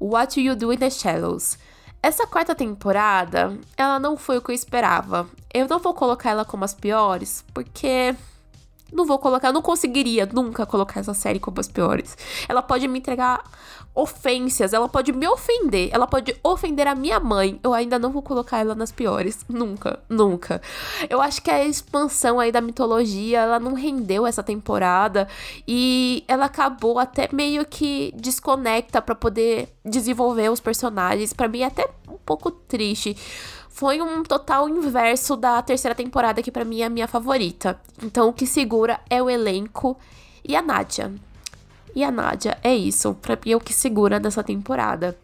[0.00, 1.58] What You Do in the Shadows.
[2.02, 5.26] Essa quarta temporada, ela não foi o que eu esperava.
[5.52, 8.14] Eu não vou colocar ela como as piores, porque
[8.94, 12.16] não vou colocar, não conseguiria nunca colocar essa série como as piores.
[12.48, 13.42] Ela pode me entregar
[13.94, 17.58] ofensas, ela pode me ofender, ela pode ofender a minha mãe.
[17.62, 19.44] Eu ainda não vou colocar ela nas piores.
[19.48, 20.62] Nunca, nunca.
[21.10, 25.28] Eu acho que a expansão aí da mitologia, ela não rendeu essa temporada
[25.66, 31.32] e ela acabou até meio que desconecta para poder desenvolver os personagens.
[31.32, 33.16] Para mim é até um pouco triste
[33.74, 37.80] foi um total inverso da terceira temporada, que para mim é a minha favorita.
[38.00, 39.98] Então, o que segura é o elenco
[40.44, 41.12] e a Nádia.
[41.92, 43.14] E a Nádia, é isso.
[43.14, 45.18] Pra mim é o que segura dessa temporada.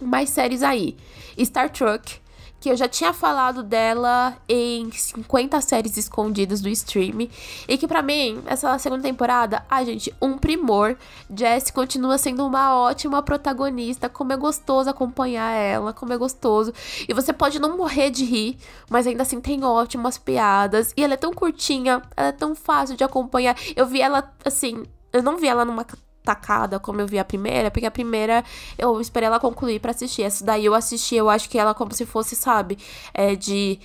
[0.00, 0.96] Mais séries aí.
[1.38, 2.16] Star Trek,
[2.64, 7.28] que eu já tinha falado dela em 50 séries escondidas do stream.
[7.68, 10.96] E que para mim, essa segunda temporada, a gente, um primor.
[11.28, 14.08] Jess continua sendo uma ótima protagonista.
[14.08, 16.72] Como é gostoso acompanhar ela, como é gostoso.
[17.06, 18.56] E você pode não morrer de rir,
[18.88, 20.94] mas ainda assim tem ótimas piadas.
[20.96, 23.54] E ela é tão curtinha, ela é tão fácil de acompanhar.
[23.76, 25.84] Eu vi ela, assim, eu não vi ela numa
[26.24, 28.42] tacada como eu vi a primeira, porque a primeira
[28.78, 30.22] eu esperei ela concluir para assistir.
[30.22, 32.78] Essa daí eu assisti, eu acho que ela como se fosse, sabe,
[33.12, 33.78] é de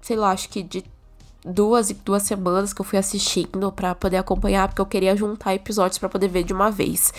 [0.00, 0.84] sei lá, acho que de
[1.44, 5.54] duas e duas semanas que eu fui assistindo para poder acompanhar, porque eu queria juntar
[5.54, 7.12] episódios para poder ver de uma vez.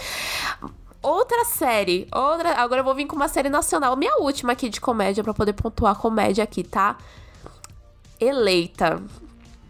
[1.01, 4.79] Outra série, outra, agora eu vou vir com uma série nacional, minha última aqui de
[4.79, 6.97] comédia para poder pontuar comédia aqui, tá?
[8.19, 9.01] Eleita.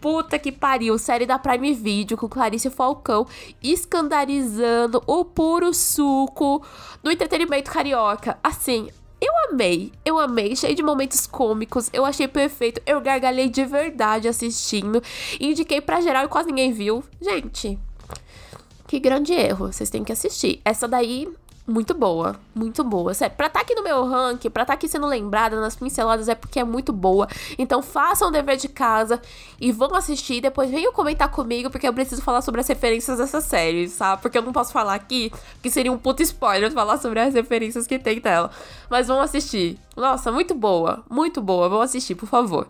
[0.04, 3.26] Puta que pariu, série da Prime Video com Clarice Falcão
[3.62, 6.62] escandalizando o puro suco
[7.02, 8.38] do entretenimento carioca.
[8.42, 13.64] Assim, eu amei, eu amei, cheio de momentos cômicos, eu achei perfeito, eu gargalhei de
[13.64, 15.02] verdade assistindo,
[15.40, 17.02] indiquei pra geral e quase ninguém viu.
[17.18, 17.78] Gente,
[18.86, 20.60] que grande erro, vocês têm que assistir.
[20.66, 21.32] Essa daí
[21.66, 23.14] muito boa, muito boa.
[23.14, 25.74] Sério, pra estar tá aqui no meu ranking, pra estar tá aqui sendo lembrada nas
[25.74, 27.26] pinceladas é porque é muito boa.
[27.58, 29.20] Então façam o dever de casa
[29.58, 30.42] e vão assistir.
[30.42, 34.20] Depois venham comentar comigo, porque eu preciso falar sobre as referências dessa série, sabe?
[34.20, 37.86] Porque eu não posso falar aqui, que seria um puto spoiler falar sobre as referências
[37.86, 38.50] que tem dela.
[38.90, 39.78] Mas vão assistir.
[39.96, 41.68] Nossa, muito boa, muito boa.
[41.68, 42.66] Vão assistir, por favor.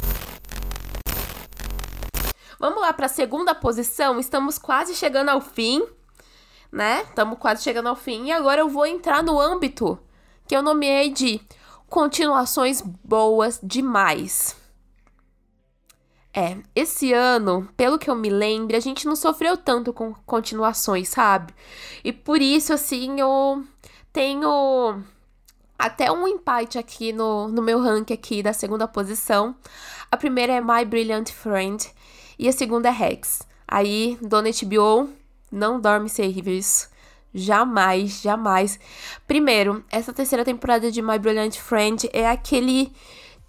[2.60, 4.20] Vamos lá para a segunda posição.
[4.20, 5.82] Estamos quase chegando ao fim
[6.74, 7.02] né?
[7.08, 8.26] Estamos quase chegando ao fim.
[8.26, 9.98] E agora eu vou entrar no âmbito
[10.46, 11.40] que eu nomeei de
[11.88, 14.56] continuações boas demais.
[16.36, 21.08] É, esse ano, pelo que eu me lembro, a gente não sofreu tanto com continuações,
[21.08, 21.54] sabe?
[22.02, 23.64] E por isso, assim, eu
[24.12, 25.00] tenho
[25.78, 29.54] até um empate aqui no, no meu ranking aqui da segunda posição.
[30.10, 31.88] A primeira é My Brilliant Friend
[32.36, 33.46] e a segunda é Rex.
[33.68, 35.08] Aí, Dona HBO,
[35.54, 36.88] não dorme Rivers.
[37.32, 38.78] Jamais, jamais.
[39.26, 42.92] Primeiro, essa terceira temporada de My Brilliant Friend é aquele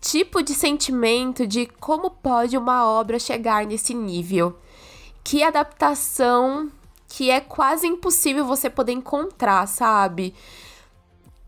[0.01, 4.57] tipo de sentimento de como pode uma obra chegar nesse nível.
[5.23, 6.71] Que adaptação
[7.07, 10.33] que é quase impossível você poder encontrar, sabe?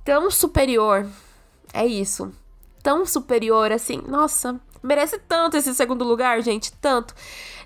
[0.04, 1.08] Tão superior.
[1.74, 2.32] É isso.
[2.82, 4.02] Tão superior assim.
[4.08, 7.14] Nossa, merece tanto esse segundo lugar, gente, tanto.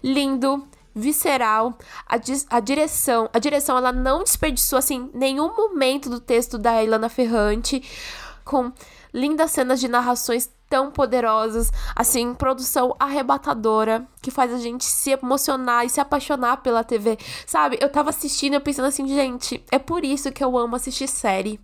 [0.04, 6.20] Lindo, visceral, a, di a direção, a direção ela não desperdiçou assim nenhum momento do
[6.20, 7.84] texto da Ilana Ferrante
[8.44, 8.72] com
[9.14, 15.86] lindas cenas de narrações tão poderosas, assim, produção arrebatadora, que faz a gente se emocionar
[15.86, 17.18] e se apaixonar pela TV.
[17.46, 17.78] Sabe?
[17.82, 21.60] Eu tava assistindo e pensando assim, gente, é por isso que eu amo assistir série.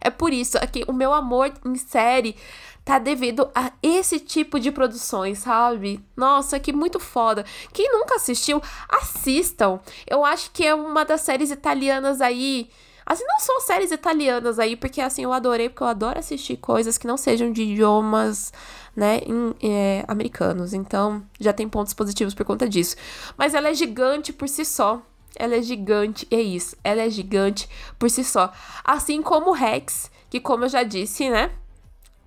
[0.00, 2.36] É por isso é que o meu amor em série
[2.84, 6.04] tá devido a esse tipo de produções, sabe?
[6.14, 7.44] Nossa, que muito foda.
[7.72, 9.80] Quem nunca assistiu, assistam.
[10.06, 12.68] Eu acho que é uma das séries italianas aí.
[13.06, 16.96] Assim, não são séries italianas aí, porque assim, eu adorei, porque eu adoro assistir coisas
[16.96, 18.52] que não sejam de idiomas,
[18.96, 20.72] né, em, é, americanos.
[20.72, 22.96] Então, já tem pontos positivos por conta disso.
[23.36, 25.02] Mas ela é gigante por si só.
[25.36, 26.76] Ela é gigante, é isso.
[26.84, 27.68] Ela é gigante
[27.98, 28.52] por si só.
[28.84, 31.50] Assim como o Rex, que como eu já disse, né,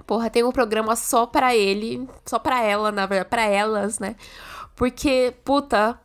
[0.07, 4.15] porra, tem um programa só pra ele, só pra ela, na verdade, pra elas, né?
[4.75, 5.99] Porque, puta,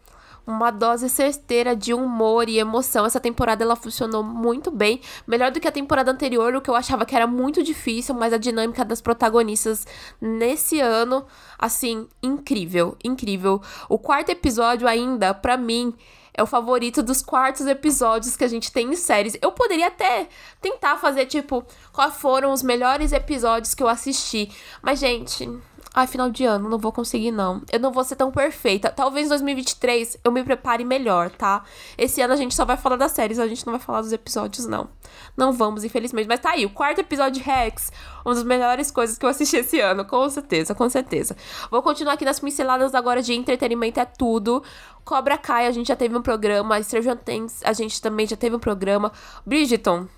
[0.47, 3.07] uma dose certeira de humor e emoção.
[3.07, 6.75] Essa temporada ela funcionou muito bem, melhor do que a temporada anterior, o que eu
[6.75, 9.87] achava que era muito difícil, mas a dinâmica das protagonistas
[10.21, 11.25] nesse ano,
[11.57, 13.63] assim, incrível, incrível.
[13.89, 15.95] O quarto episódio ainda, para mim,
[16.35, 19.37] é o favorito dos quartos episódios que a gente tem em séries.
[19.43, 20.28] Eu poderia até
[20.61, 24.51] tentar fazer, tipo, quais foram os melhores episódios que eu assisti.
[24.80, 25.49] Mas, gente,
[25.95, 27.61] Ai, final de ano, não vou conseguir, não.
[27.70, 28.90] Eu não vou ser tão perfeita.
[28.90, 31.64] Talvez em 2023 eu me prepare melhor, tá?
[31.99, 34.11] Esse ano a gente só vai falar das séries, a gente não vai falar dos
[34.11, 34.88] episódios, não.
[35.36, 36.26] Não vamos, infelizmente.
[36.26, 37.93] Mas tá aí, o quarto episódio de Rex,
[38.24, 41.36] uma das melhores coisas que eu assisti esse ano, com certeza, com certeza.
[41.70, 44.62] Vou continuar aqui nas pinceladas agora de entretenimento é tudo.
[45.05, 46.82] Cobra Kai, a gente já teve um programa.
[46.82, 49.12] Stranger Things, a gente também já teve um programa.
[49.45, 50.09] Bridgeton,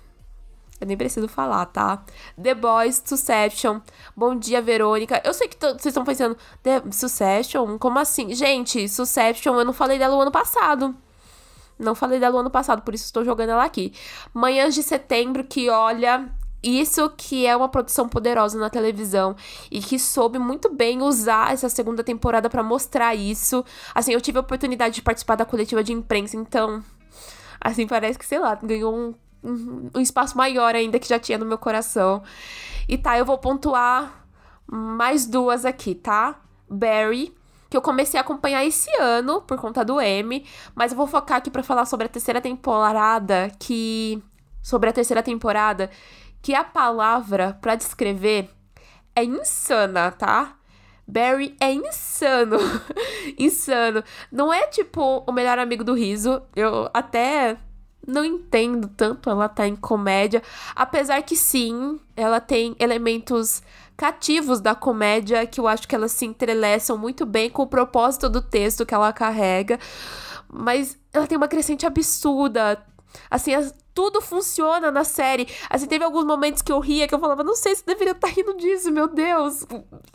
[0.79, 2.03] eu nem preciso falar, tá?
[2.41, 3.79] The Boys, Succession.
[4.15, 5.21] Bom dia, Verônica.
[5.23, 7.77] Eu sei que vocês estão pensando, The Succession?
[7.77, 8.33] Como assim?
[8.35, 10.95] Gente, Succession, eu não falei dela o ano passado.
[11.79, 13.93] Não falei dela o ano passado, por isso estou jogando ela aqui.
[14.33, 16.29] Manhãs de setembro, que olha,
[16.63, 19.35] isso que é uma produção poderosa na televisão
[19.69, 23.63] e que soube muito bem usar essa segunda temporada para mostrar isso.
[23.93, 26.83] Assim, eu tive a oportunidade de participar da coletiva de imprensa, então
[27.61, 29.13] assim parece que sei lá, ganhou um
[29.95, 32.23] um espaço maior ainda que já tinha no meu coração.
[32.87, 34.25] E tá, eu vou pontuar
[34.67, 36.39] mais duas aqui, tá?
[36.69, 37.35] Barry,
[37.69, 41.37] que eu comecei a acompanhar esse ano por conta do M, mas eu vou focar
[41.37, 44.21] aqui para falar sobre a terceira temporada, que
[44.61, 45.89] sobre a terceira temporada,
[46.41, 48.49] que a palavra para descrever
[49.15, 50.55] é insana, tá?
[51.07, 52.57] Barry é insano.
[53.37, 54.03] insano.
[54.31, 56.41] Não é tipo o melhor amigo do riso.
[56.55, 57.57] Eu até
[58.07, 60.41] não entendo tanto ela tá em comédia.
[60.75, 63.61] Apesar que sim, ela tem elementos
[63.97, 68.29] cativos da comédia que eu acho que elas se entrelaçam muito bem com o propósito
[68.29, 69.79] do texto que ela carrega.
[70.47, 72.83] Mas ela tem uma crescente absurda.
[73.29, 73.53] Assim,
[73.95, 75.47] tudo funciona na série.
[75.69, 78.27] Assim, teve alguns momentos que eu ria, que eu falava, não sei se deveria estar
[78.27, 79.65] tá rindo disso, meu Deus.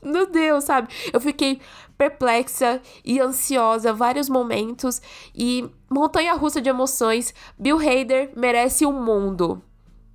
[0.05, 0.89] Meu Deus, sabe?
[1.11, 1.61] Eu fiquei
[1.97, 5.01] perplexa e ansiosa vários momentos.
[5.35, 7.35] E montanha russa de emoções.
[7.59, 9.63] Bill Hader merece o um mundo.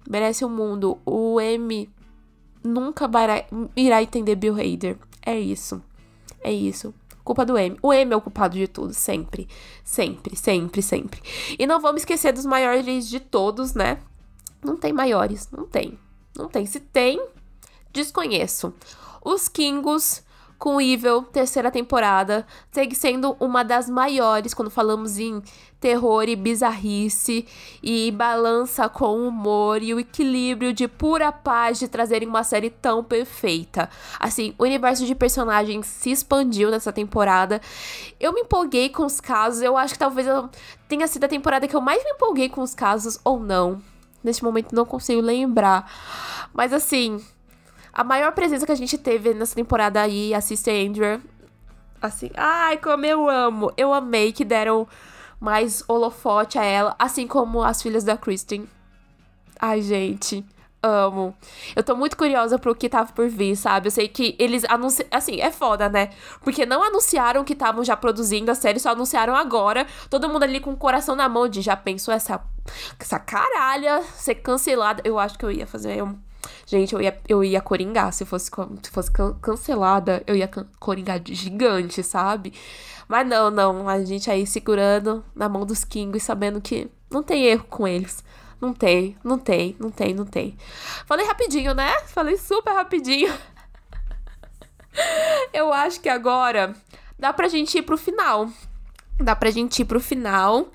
[0.07, 0.99] Merece o um mundo.
[1.03, 1.89] O M
[2.63, 3.09] nunca
[3.75, 4.97] irá entender Bill Hader.
[5.25, 5.81] É isso.
[6.43, 6.93] É isso.
[7.25, 7.75] Culpa do M.
[7.81, 9.47] O M é o culpado de tudo, sempre.
[9.83, 11.19] Sempre, sempre, sempre.
[11.57, 13.99] E não vamos esquecer dos maiores de todos, né?
[14.63, 15.97] Não tem maiores, não tem.
[16.37, 16.67] Não tem.
[16.67, 17.19] Se tem,
[17.91, 18.71] desconheço.
[19.23, 20.21] Os Kingos
[20.57, 25.41] com Evil, terceira temporada, segue sendo uma das maiores quando falamos em
[25.79, 27.45] terror e bizarrice
[27.83, 32.69] e balança com o humor e o equilíbrio de pura paz de trazerem uma série
[32.69, 33.89] tão perfeita.
[34.19, 37.61] Assim, o universo de personagens se expandiu nessa temporada.
[38.19, 40.27] Eu me empolguei com os casos, eu acho que talvez
[40.87, 43.81] tenha sido a temporada que eu mais me empolguei com os casos ou não.
[44.23, 45.87] Neste momento não consigo lembrar.
[46.51, 47.23] Mas assim,
[47.95, 51.21] a maior presença que a gente teve nessa temporada aí, a Sister Andrew.
[52.01, 53.71] Assim, ai, como eu amo.
[53.77, 54.85] Eu amei que deram
[55.39, 58.67] mais holofote a ela, assim como as filhas da Kristen.
[59.59, 60.45] Ai, gente
[60.85, 61.35] amo.
[61.75, 63.87] Eu tô muito curiosa pro que tava por vir, sabe?
[63.87, 65.09] Eu sei que eles anunciaram.
[65.11, 66.09] Assim, é foda, né?
[66.41, 69.87] Porque não anunciaram que estavam já produzindo a série, só anunciaram agora.
[70.09, 72.39] Todo mundo ali com o coração na mão de já pensou essa,
[72.99, 75.01] essa caralha ser cancelada.
[75.03, 76.15] Eu acho que eu ia fazer um
[76.65, 78.11] Gente, eu ia, eu ia coringar.
[78.13, 78.49] Se fosse,
[78.81, 82.53] se fosse cancelada, eu ia coringar de gigante, sabe?
[83.07, 83.87] Mas não, não.
[83.87, 88.23] A gente aí segurando na mão dos Kingos, sabendo que não tem erro com eles.
[88.59, 90.57] Não tem, não tem, não tem, não tem.
[91.05, 91.99] Falei rapidinho, né?
[92.07, 93.33] Falei super rapidinho.
[95.53, 96.73] eu acho que agora
[97.19, 98.49] dá pra gente ir pro final
[99.19, 100.67] dá pra gente ir pro final.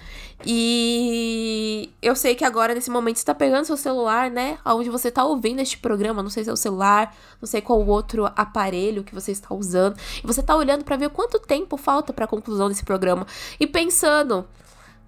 [0.44, 4.58] E eu sei que agora, nesse momento, você tá pegando seu celular, né?
[4.64, 6.22] Onde você tá ouvindo este programa.
[6.22, 9.96] Não sei se é o celular, não sei qual outro aparelho que você está usando.
[10.22, 13.26] E você tá olhando para ver quanto tempo falta pra conclusão desse programa.
[13.58, 14.46] E pensando.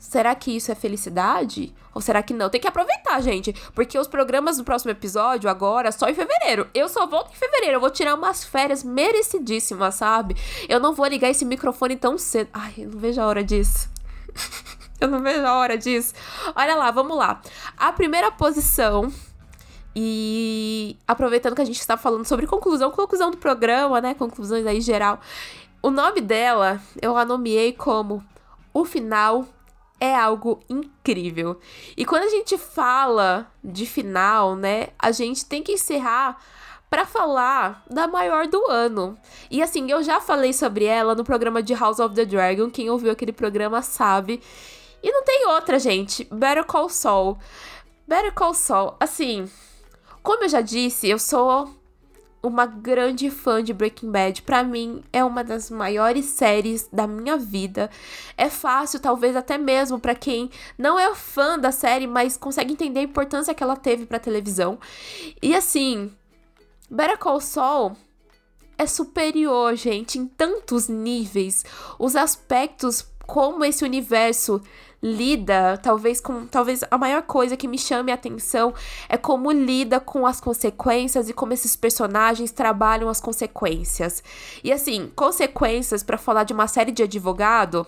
[0.02, 1.72] Será que isso é felicidade?
[1.94, 2.50] Ou será que não?
[2.50, 3.54] Tem que aproveitar, gente.
[3.72, 6.68] Porque os programas do próximo episódio, agora, só em fevereiro.
[6.74, 7.76] Eu só volto em fevereiro.
[7.76, 10.36] Eu vou tirar umas férias merecidíssimas, sabe?
[10.68, 12.50] Eu não vou ligar esse microfone tão cedo.
[12.52, 13.88] Ai, eu não vejo a hora disso.
[15.00, 16.14] eu não vejo a hora disso.
[16.56, 17.40] Olha lá, vamos lá.
[17.76, 19.10] A primeira posição.
[19.94, 24.14] E aproveitando que a gente está falando sobre conclusão, conclusão do programa, né?
[24.14, 25.20] Conclusões aí geral.
[25.80, 28.22] O nome dela eu a nomeei como
[28.74, 29.46] O Final
[30.02, 31.60] é algo incrível.
[31.96, 36.42] E quando a gente fala de final, né, a gente tem que encerrar
[36.90, 39.16] para falar da maior do ano.
[39.48, 42.90] E assim, eu já falei sobre ela no programa de House of the Dragon, quem
[42.90, 44.42] ouviu aquele programa sabe.
[45.04, 46.24] E não tem outra, gente.
[46.32, 47.38] Better Call Saul.
[48.04, 49.48] Better Call Saul, assim,
[50.20, 51.72] como eu já disse, eu sou
[52.42, 54.42] uma grande fã de Breaking Bad.
[54.42, 57.88] Para mim, é uma das maiores séries da minha vida.
[58.36, 63.00] É fácil, talvez até mesmo para quem não é fã da série, mas consegue entender
[63.00, 64.78] a importância que ela teve para televisão.
[65.40, 66.10] E assim,
[66.90, 67.96] Better Call Saul
[68.76, 71.64] é superior, gente, em tantos níveis.
[71.98, 74.60] Os aspectos como esse universo
[75.02, 78.72] lida, talvez com talvez a maior coisa que me chame a atenção
[79.08, 84.22] é como lida com as consequências e como esses personagens trabalham as consequências.
[84.62, 87.84] E assim, consequências para falar de uma série de advogado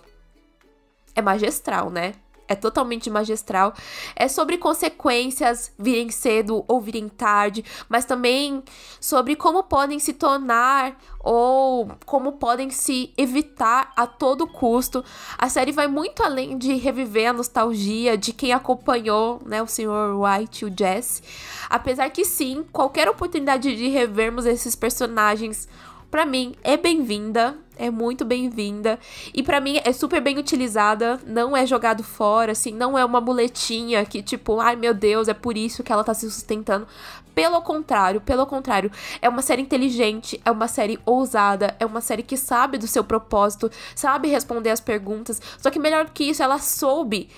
[1.15, 2.15] é magistral, né?
[2.49, 3.75] É totalmente magistral.
[4.15, 8.63] É sobre consequências virem cedo ou virem tarde, mas também
[9.01, 15.03] sobre como podem se tornar ou como podem se evitar a todo custo.
[15.39, 20.15] A série vai muito além de reviver a nostalgia de quem acompanhou, né, o Sr.
[20.19, 21.23] White e o Jesse.
[21.71, 25.67] Apesar que sim, qualquer oportunidade de revermos esses personagens
[26.15, 29.01] para mim é bem-vinda, é muito bem-vinda
[29.35, 33.21] e para mim é super bem utilizada, não é jogado fora, assim, não é uma
[33.21, 36.87] muletinha que tipo, ai meu Deus, é por isso que ela tá se sustentando.
[37.35, 42.23] Pelo contrário, pelo contrário, é uma série inteligente, é uma série ousada, é uma série
[42.23, 45.43] que sabe do seu propósito, sabe responder as perguntas.
[45.59, 47.29] Só que melhor que isso, ela soube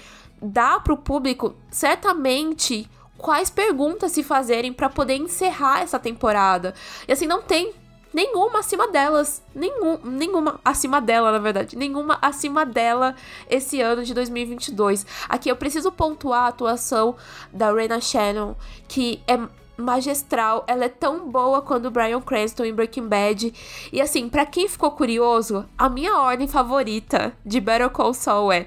[0.43, 6.75] dar pro público certamente quais perguntas se fazerem para poder encerrar essa temporada.
[7.09, 7.73] E assim, não tem
[8.17, 9.43] nenhuma acima delas.
[9.55, 11.77] Nenhum, nenhuma acima dela, na verdade.
[11.77, 13.15] Nenhuma acima dela
[13.51, 15.05] esse ano de 2022.
[15.29, 17.15] Aqui eu preciso pontuar a atuação
[17.53, 18.55] da Rena Shannon,
[18.89, 19.39] que é
[19.77, 23.53] magistral, ela é tão boa quanto o Brian Cranston em Breaking Bad.
[23.93, 28.67] E assim, para quem ficou curioso, a minha ordem favorita de Better Call Saul é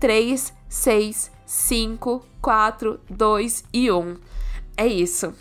[0.00, 4.16] 3, 6, 5, 4, 2 e 1.
[4.78, 5.34] É isso.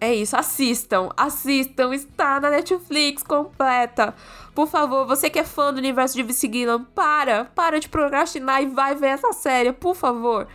[0.00, 4.14] É isso, assistam, assistam, está na Netflix completa.
[4.54, 6.48] Por favor, você que é fã do universo de Vince
[6.94, 10.46] para, para de procrastinar e vai ver essa série, por favor.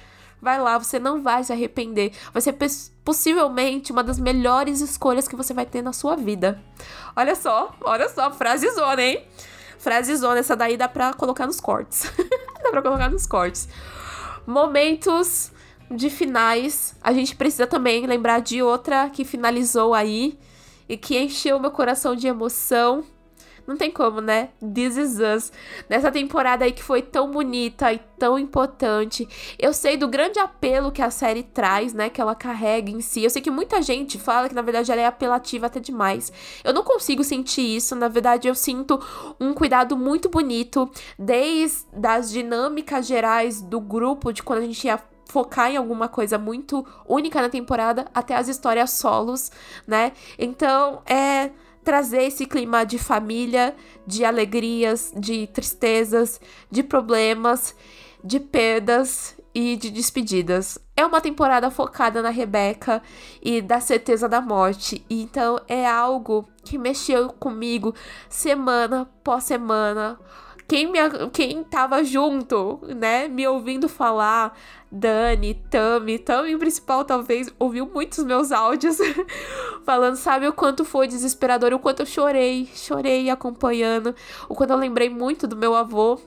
[0.41, 2.12] Vai lá, você não vai se arrepender.
[2.34, 2.54] Vai ser
[3.04, 6.62] possivelmente uma das melhores escolhas que você vai ter na sua vida.
[7.16, 9.26] Olha só, olha só, frase zona, hein?
[9.80, 12.12] Frase zona, essa daí dá pra colocar nos cortes.
[12.62, 13.70] dá pra colocar nos cortes.
[14.46, 15.53] Momentos
[15.96, 20.38] de finais, a gente precisa também lembrar de outra que finalizou aí
[20.88, 23.04] e que encheu meu coração de emoção.
[23.66, 24.50] Não tem como, né?
[24.60, 25.52] This Is Us.
[25.89, 29.26] Nessa temporada aí que foi tão bonita e tão importante.
[29.58, 32.10] Eu sei do grande apelo que a série traz, né?
[32.10, 33.24] Que ela carrega em si.
[33.24, 36.32] Eu sei que muita gente fala que na verdade ela é apelativa até demais.
[36.62, 37.96] Eu não consigo sentir isso.
[37.96, 39.00] Na verdade, eu sinto
[39.39, 40.91] um cuidado muito bonito.
[41.18, 46.38] Desde as dinâmicas gerais do grupo, de quando a gente ia focar em alguma coisa
[46.38, 49.51] muito única na temporada, até as histórias solos,
[49.88, 50.11] né?
[50.38, 51.51] Então, é
[51.84, 53.76] trazer esse clima de família,
[54.07, 56.39] de alegrias, de tristezas,
[56.71, 57.76] de problemas,
[58.24, 60.80] de perdas e de despedidas.
[60.95, 63.01] É uma temporada focada na Rebeca
[63.41, 65.05] e da certeza da morte.
[65.09, 67.93] Então é algo que mexeu comigo
[68.30, 70.19] semana pós semana.
[70.68, 70.99] Quem, me,
[71.32, 74.57] quem tava junto, né, me ouvindo falar,
[74.91, 78.97] Dani, Tami, Tami principal talvez ouviu muitos meus áudios
[79.84, 84.16] falando, sabe o quanto foi desesperador, o quanto eu chorei, chorei acompanhando,
[84.47, 86.20] o quanto eu lembrei muito do meu avô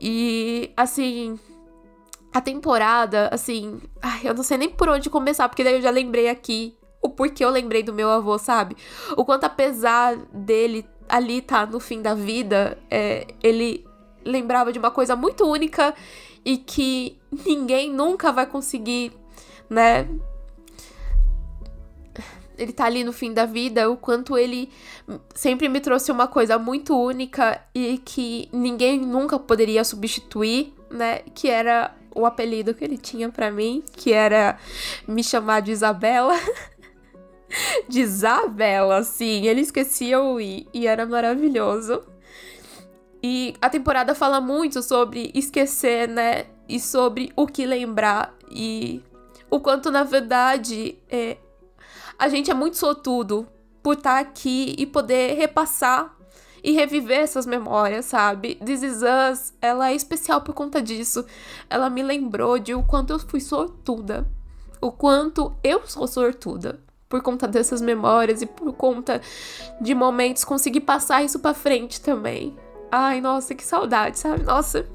[0.00, 1.38] e assim,
[2.32, 5.90] a temporada, assim, ai, eu não sei nem por onde começar, porque daí eu já
[5.90, 8.74] lembrei aqui o porquê eu lembrei do meu avô, sabe?
[9.14, 13.86] O quanto apesar dele ali tá no fim da vida, é, ele
[14.24, 15.94] lembrava de uma coisa muito única
[16.44, 19.12] e que ninguém nunca vai conseguir,
[19.68, 20.08] né?
[22.56, 24.70] Ele tá ali no fim da vida, o quanto ele
[25.34, 31.20] sempre me trouxe uma coisa muito única e que ninguém nunca poderia substituir, né?
[31.34, 34.56] Que era o apelido que ele tinha para mim, que era
[35.06, 36.34] me chamar de Isabela.
[37.88, 39.46] de Isabela, sim.
[39.46, 42.02] Ele esquecia o I e era maravilhoso.
[43.22, 46.46] E a temporada fala muito sobre esquecer, né?
[46.68, 48.34] E sobre o que lembrar.
[48.50, 49.02] E
[49.50, 51.38] o quanto, na verdade, é,
[52.18, 53.46] a gente é muito sortudo
[53.82, 56.14] por estar aqui e poder repassar
[56.62, 58.54] e reviver essas memórias, sabe?
[58.56, 61.24] This Is Us, ela é especial por conta disso.
[61.68, 64.26] Ela me lembrou de o quanto eu fui sortuda.
[64.80, 69.20] O quanto eu sou sortuda por conta dessas memórias e por conta
[69.80, 72.56] de momentos conseguir passar isso para frente também.
[72.90, 74.44] Ai, nossa, que saudade, sabe?
[74.44, 74.86] Nossa.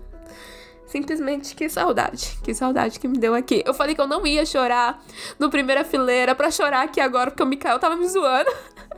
[0.85, 2.39] Simplesmente que saudade.
[2.43, 3.61] Que saudade que me deu aqui.
[3.65, 5.03] Eu falei que eu não ia chorar
[5.37, 8.49] no primeira fileira para chorar aqui agora, porque o Mikael tava me zoando.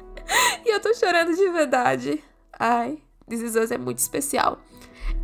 [0.65, 2.23] e eu tô chorando de verdade.
[2.57, 4.59] Ai, This Is Us é muito especial.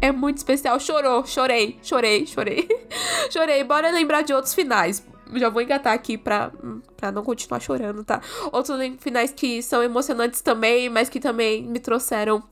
[0.02, 0.80] É muito especial.
[0.80, 2.68] Chorou, chorei, chorei, chorei.
[3.32, 3.64] chorei.
[3.64, 5.04] Bora lembrar de outros finais.
[5.36, 6.52] Já vou engatar aqui pra,
[6.96, 8.22] pra não continuar chorando, tá?
[8.52, 12.44] Outros finais que são emocionantes também, mas que também me trouxeram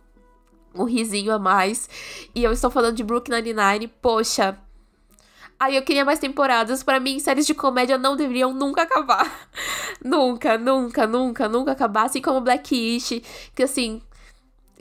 [0.73, 1.89] um risinho a mais.
[2.33, 3.87] E eu estou falando de Brooklyn Nine-Nine.
[3.87, 4.57] Poxa,
[5.59, 6.83] Aí eu queria mais temporadas.
[6.83, 9.47] Para mim, séries de comédia não deveriam nunca acabar.
[10.03, 12.05] nunca, nunca, nunca, nunca acabar.
[12.05, 13.21] Assim como Blackish,
[13.55, 14.01] que assim,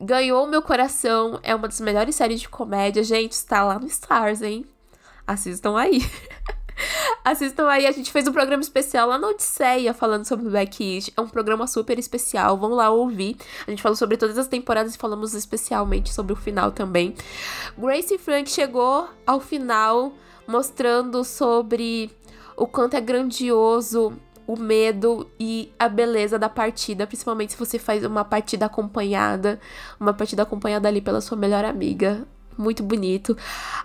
[0.00, 1.38] ganhou meu coração.
[1.42, 3.04] É uma das melhores séries de comédia.
[3.04, 4.66] Gente, está lá no Stars, hein?
[5.26, 6.00] Assistam aí.
[7.24, 11.10] Assistam aí, a gente fez um programa especial lá na Odisseia falando sobre Black East.
[11.16, 13.36] É um programa super especial, vão lá ouvir.
[13.66, 17.14] A gente falou sobre todas as temporadas e falamos especialmente sobre o final também.
[17.78, 20.12] Grace Frank chegou ao final
[20.46, 22.10] mostrando sobre
[22.56, 24.12] o quanto é grandioso
[24.46, 29.58] o medo e a beleza da partida, principalmente se você faz uma partida acompanhada,
[29.98, 32.26] uma partida acompanhada ali pela sua melhor amiga.
[32.56, 33.36] Muito bonito.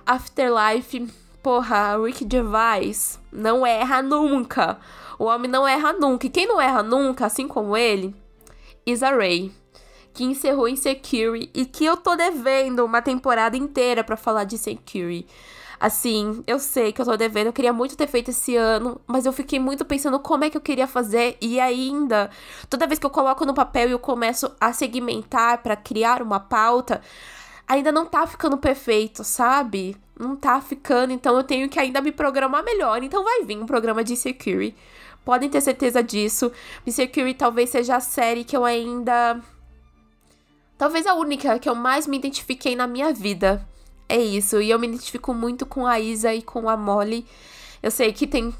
[0.06, 1.08] Afterlife,
[1.42, 4.78] porra, Rick Gervais não erra nunca.
[5.18, 6.28] O homem não erra nunca.
[6.28, 8.16] E quem não erra nunca, assim como ele,
[8.86, 9.51] Isa Ray,
[10.13, 15.28] que encerrou Insecure e que eu tô devendo uma temporada inteira para falar de Insecure.
[15.80, 19.26] Assim, eu sei que eu tô devendo, eu queria muito ter feito esse ano, mas
[19.26, 22.30] eu fiquei muito pensando como é que eu queria fazer e ainda,
[22.70, 26.38] toda vez que eu coloco no papel e eu começo a segmentar para criar uma
[26.38, 27.01] pauta,
[27.66, 29.96] ainda não tá ficando perfeito, sabe?
[30.20, 33.01] Não tá ficando, então eu tenho que ainda me programar melhor.
[33.01, 34.75] Então vai vir um programa de Security.
[35.24, 36.51] Podem ter certeza disso.
[36.86, 39.39] Security talvez seja a série que eu ainda.
[40.78, 43.66] Talvez a única que eu mais me identifiquei na minha vida.
[44.09, 44.62] É isso.
[44.62, 47.25] E eu me identifico muito com a Isa e com a Molly.
[47.82, 48.54] Eu sei que tem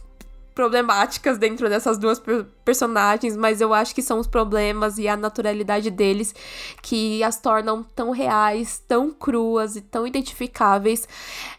[0.60, 2.22] problemáticas dentro dessas duas
[2.65, 6.36] personagens, mas eu acho que são os problemas e a naturalidade deles
[6.81, 11.07] que as tornam tão reais, tão cruas e tão identificáveis.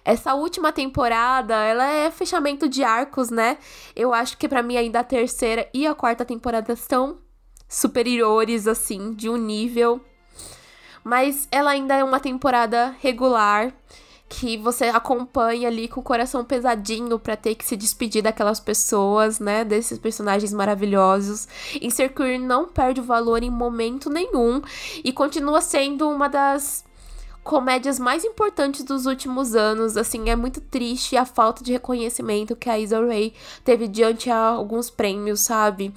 [0.04, 3.56] Essa última temporada, ela é fechamento de arcos, né?
[3.96, 7.16] Eu acho que para mim ainda a terceira e a quarta temporada são
[7.66, 9.98] superiores assim, de um nível
[11.02, 13.72] mas ela ainda é uma temporada regular
[14.32, 19.40] que você acompanha ali com o coração pesadinho para ter que se despedir daquelas pessoas,
[19.40, 21.48] né, desses personagens maravilhosos.
[21.82, 24.62] Insecure não perde o valor em momento nenhum
[25.02, 26.84] e continua sendo uma das
[27.42, 29.96] comédias mais importantes dos últimos anos.
[29.96, 33.34] Assim, é muito triste a falta de reconhecimento que a Isa Rae
[33.64, 35.92] teve diante a alguns prêmios, sabe?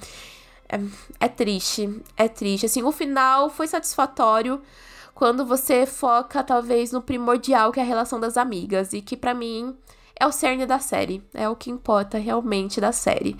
[0.68, 0.80] É,
[1.20, 2.66] é triste, é triste.
[2.66, 4.60] Assim, o final foi satisfatório
[5.14, 9.32] quando você foca talvez no primordial que é a relação das amigas e que para
[9.32, 9.76] mim
[10.18, 13.36] é o cerne da série, é o que importa realmente da série.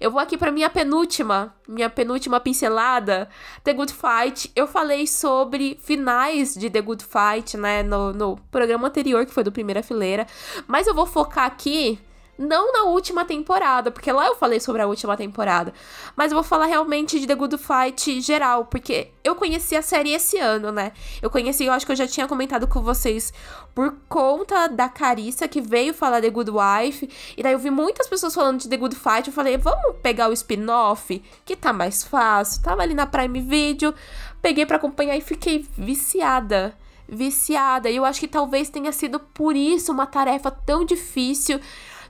[0.00, 3.28] Eu vou aqui para minha penúltima, minha penúltima pincelada,
[3.62, 4.50] The Good Fight.
[4.56, 9.44] Eu falei sobre finais de The Good Fight, né, no, no programa anterior, que foi
[9.44, 10.26] do Primeira Fileira,
[10.66, 11.98] mas eu vou focar aqui
[12.38, 15.72] não na última temporada, porque lá eu falei sobre a última temporada.
[16.16, 20.12] Mas eu vou falar realmente de The Good Fight geral, porque eu conheci a série
[20.12, 20.92] esse ano, né?
[21.22, 23.32] Eu conheci, eu acho que eu já tinha comentado com vocês
[23.74, 27.08] por conta da Carissa que veio falar The Good Wife.
[27.36, 29.28] E daí eu vi muitas pessoas falando de The Good Fight.
[29.28, 32.62] Eu falei, vamos pegar o spin-off, que tá mais fácil.
[32.62, 33.94] Tava ali na Prime Video,
[34.42, 36.76] peguei para acompanhar e fiquei viciada
[37.08, 37.90] viciada.
[37.90, 41.60] E eu acho que talvez tenha sido por isso uma tarefa tão difícil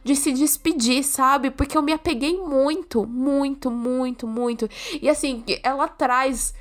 [0.04, 1.50] de se despedir, sabe?
[1.50, 4.68] Porque eu me apeguei muito, muito, muito, muito.
[5.00, 6.54] E assim, ela traz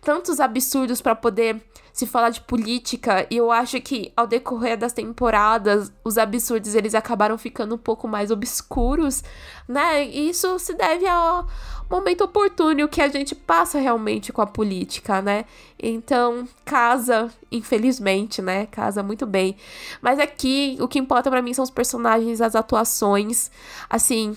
[0.00, 1.62] tantos absurdos para poder
[1.98, 6.94] se falar de política e eu acho que ao decorrer das temporadas os absurdos eles
[6.94, 9.24] acabaram ficando um pouco mais obscuros,
[9.66, 10.06] né?
[10.06, 11.44] E isso se deve ao
[11.90, 15.44] momento oportuno que a gente passa realmente com a política, né?
[15.76, 18.66] Então, casa, infelizmente, né?
[18.66, 19.56] Casa muito bem.
[20.00, 23.50] Mas aqui o que importa para mim são os personagens, as atuações,
[23.90, 24.36] assim,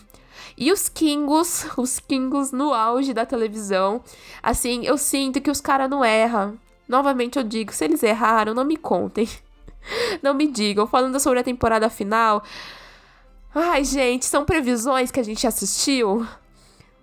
[0.58, 4.02] e os Kingos, os Kingos no auge da televisão.
[4.42, 6.58] Assim, eu sinto que os caras não erram.
[6.92, 9.28] Novamente eu digo, se eles erraram, não me contem.
[10.22, 10.86] Não me digam.
[10.86, 12.44] Falando sobre a temporada final.
[13.56, 16.28] Ai, gente, são previsões que a gente assistiu?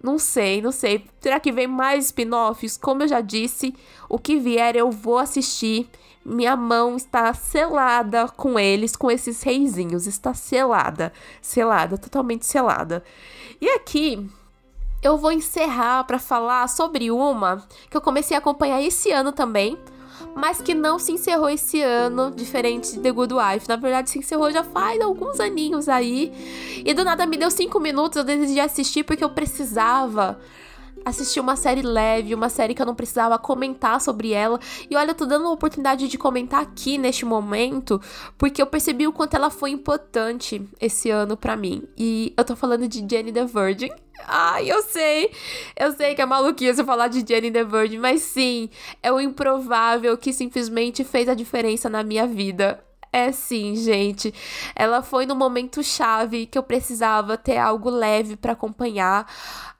[0.00, 1.04] Não sei, não sei.
[1.20, 2.76] Será que vem mais spin-offs?
[2.76, 3.74] Como eu já disse,
[4.08, 5.88] o que vier eu vou assistir.
[6.24, 10.06] Minha mão está selada com eles, com esses reizinhos.
[10.06, 11.12] Está selada.
[11.42, 13.02] Selada, totalmente selada.
[13.60, 14.30] E aqui
[15.02, 19.78] eu vou encerrar para falar sobre uma que eu comecei a acompanhar esse ano também,
[20.34, 23.68] mas que não se encerrou esse ano, diferente de The Good Wife.
[23.68, 26.32] Na verdade, se encerrou já faz alguns aninhos aí.
[26.84, 30.38] E do nada me deu cinco minutos, eu decidi assistir porque eu precisava
[31.08, 34.58] assistir uma série leve, uma série que eu não precisava comentar sobre ela.
[34.90, 38.00] E olha, eu tô dando a oportunidade de comentar aqui neste momento,
[38.36, 41.82] porque eu percebi o quanto ela foi importante esse ano para mim.
[41.96, 43.90] E eu tô falando de Jenny the Virgin.
[44.26, 45.30] Ai, eu sei,
[45.76, 48.68] eu sei que é maluquice falar de Jenny the Virgin, mas sim,
[49.02, 52.82] é o improvável que simplesmente fez a diferença na minha vida.
[53.12, 54.34] É sim, gente.
[54.76, 59.26] Ela foi no momento chave que eu precisava ter algo leve para acompanhar,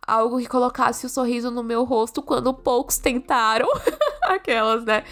[0.08, 3.68] algo que colocasse o um sorriso no meu rosto quando poucos tentaram.
[4.24, 5.04] Aquelas, né?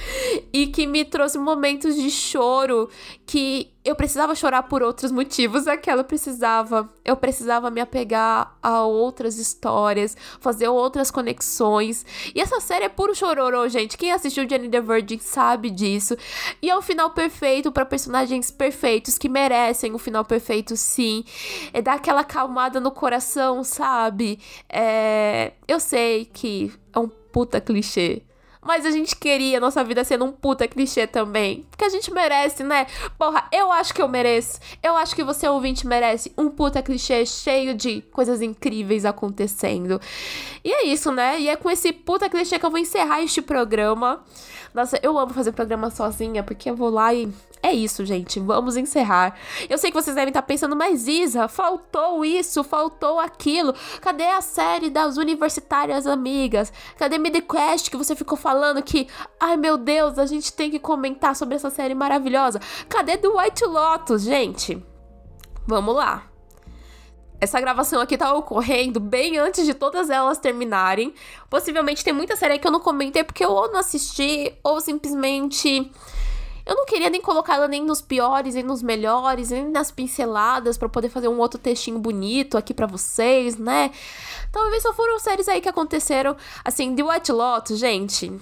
[0.52, 2.88] E que me trouxe momentos de choro
[3.26, 5.66] que eu precisava chorar por outros motivos.
[5.66, 6.92] Aquela precisava.
[7.04, 12.04] Eu precisava me apegar a outras histórias, fazer outras conexões.
[12.34, 13.96] E essa série é puro chororô, gente.
[13.96, 16.16] Quem assistiu Jenny the Virgin sabe disso.
[16.60, 21.24] E é o final perfeito para personagens perfeitos que merecem o final perfeito, sim.
[21.72, 24.38] É dar aquela calmada no coração, sabe?
[24.68, 28.22] É É, eu sei que é um puta clichê.
[28.66, 31.64] Mas a gente queria nossa vida sendo um puta clichê também.
[31.70, 32.86] Porque a gente merece, né?
[33.16, 34.58] Porra, eu acho que eu mereço.
[34.82, 40.00] Eu acho que você, ouvinte, merece um puta clichê cheio de coisas incríveis acontecendo.
[40.64, 41.40] E é isso, né?
[41.40, 44.24] E é com esse puta clichê que eu vou encerrar este programa.
[44.76, 47.32] Nossa, eu amo fazer programa sozinha, porque eu vou lá e.
[47.62, 48.38] É isso, gente.
[48.38, 49.34] Vamos encerrar.
[49.70, 53.74] Eu sei que vocês devem estar pensando, mas Isa, faltou isso, faltou aquilo.
[54.02, 56.70] Cadê a série das universitárias amigas?
[56.98, 59.08] Cadê MidQuest que você ficou falando que,
[59.40, 62.60] ai meu Deus, a gente tem que comentar sobre essa série maravilhosa?
[62.86, 64.84] Cadê do White Lotus, gente?
[65.66, 66.35] Vamos lá.
[67.40, 71.12] Essa gravação aqui tá ocorrendo bem antes de todas elas terminarem.
[71.50, 75.90] Possivelmente tem muita série que eu não comentei porque eu ou não assisti ou simplesmente
[76.66, 80.76] eu não queria nem colocar ela nem nos piores, nem nos melhores, nem nas pinceladas
[80.76, 83.92] para poder fazer um outro textinho bonito aqui para vocês, né?
[84.50, 86.36] Talvez só foram séries aí que aconteceram.
[86.64, 88.32] Assim, The White Lotus, gente.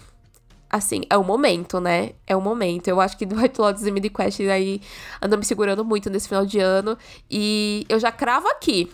[0.74, 2.14] Assim, é o momento, né?
[2.26, 2.88] É o momento.
[2.88, 4.80] Eu acho que The White Lotus e Midi Quest aí
[5.22, 6.98] andam me segurando muito nesse final de ano.
[7.30, 8.90] E eu já cravo aqui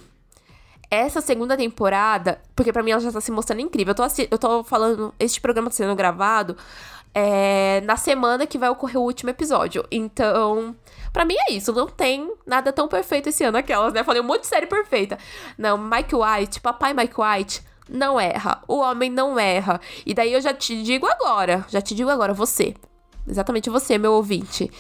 [0.91, 3.93] essa segunda temporada, porque para mim ela já tá se mostrando incrível.
[3.93, 6.55] Eu tô, eu tô falando, este programa tá sendo gravado
[7.15, 9.83] é, na semana que vai ocorrer o último episódio.
[9.91, 10.77] Então,
[11.15, 11.73] para mim é isso.
[11.73, 14.05] Não tem nada tão perfeito esse ano, aquelas, né?
[14.05, 15.17] Falei um monte de série perfeita.
[15.57, 18.63] Não, Mike White, papai Mike White, não erra.
[18.69, 19.81] O homem não erra.
[20.07, 22.75] E daí eu já te digo agora, já te digo agora, você.
[23.29, 24.71] Exatamente você, meu ouvinte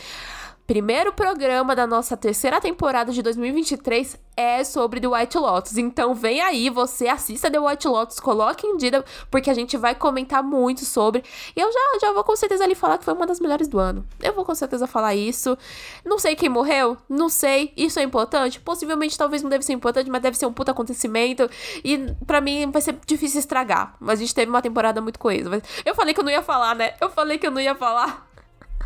[0.70, 5.76] primeiro programa da nossa terceira temporada de 2023 é sobre The White Lotus.
[5.76, 9.96] Então vem aí, você assista The White Lotus, coloque em dia, porque a gente vai
[9.96, 11.24] comentar muito sobre.
[11.56, 13.80] E eu já, já vou com certeza ali falar que foi uma das melhores do
[13.80, 14.06] ano.
[14.22, 15.58] Eu vou com certeza falar isso.
[16.04, 17.72] Não sei quem morreu, não sei.
[17.76, 18.60] Isso é importante?
[18.60, 21.50] Possivelmente talvez não deve ser importante, mas deve ser um puto acontecimento.
[21.82, 23.96] E para mim vai ser difícil estragar.
[23.98, 25.50] Mas a gente teve uma temporada muito coesa.
[25.84, 26.94] Eu falei que eu não ia falar, né?
[27.00, 28.29] Eu falei que eu não ia falar.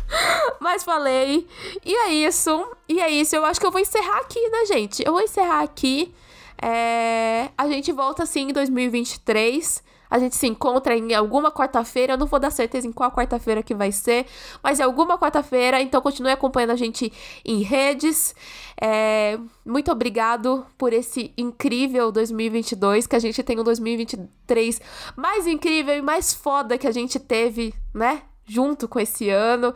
[0.59, 1.47] Mas falei.
[1.83, 2.67] E é isso.
[2.87, 3.35] E é isso.
[3.35, 5.03] Eu acho que eu vou encerrar aqui, né, gente?
[5.05, 6.13] Eu vou encerrar aqui.
[6.61, 7.49] É...
[7.57, 9.83] A gente volta assim em 2023.
[10.09, 12.13] A gente se encontra em alguma quarta-feira.
[12.13, 14.25] Eu não vou dar certeza em qual quarta-feira que vai ser,
[14.63, 15.81] mas é alguma quarta-feira.
[15.81, 17.11] Então continue acompanhando a gente
[17.43, 18.35] em redes.
[18.79, 19.37] É...
[19.65, 23.07] Muito obrigado por esse incrível 2022.
[23.07, 24.81] Que a gente tem um 2023
[25.15, 28.21] mais incrível e mais foda que a gente teve, né?
[28.45, 29.73] Junto com esse ano.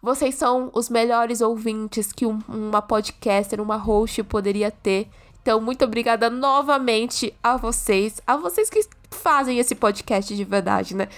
[0.00, 5.08] Vocês são os melhores ouvintes que um, uma podcaster, uma host poderia ter.
[5.42, 8.80] Então, muito obrigada novamente a vocês, a vocês que
[9.10, 11.08] fazem esse podcast de verdade, né?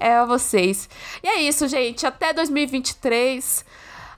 [0.00, 0.88] É a vocês.
[1.22, 2.06] E é isso, gente.
[2.06, 3.64] Até 2023.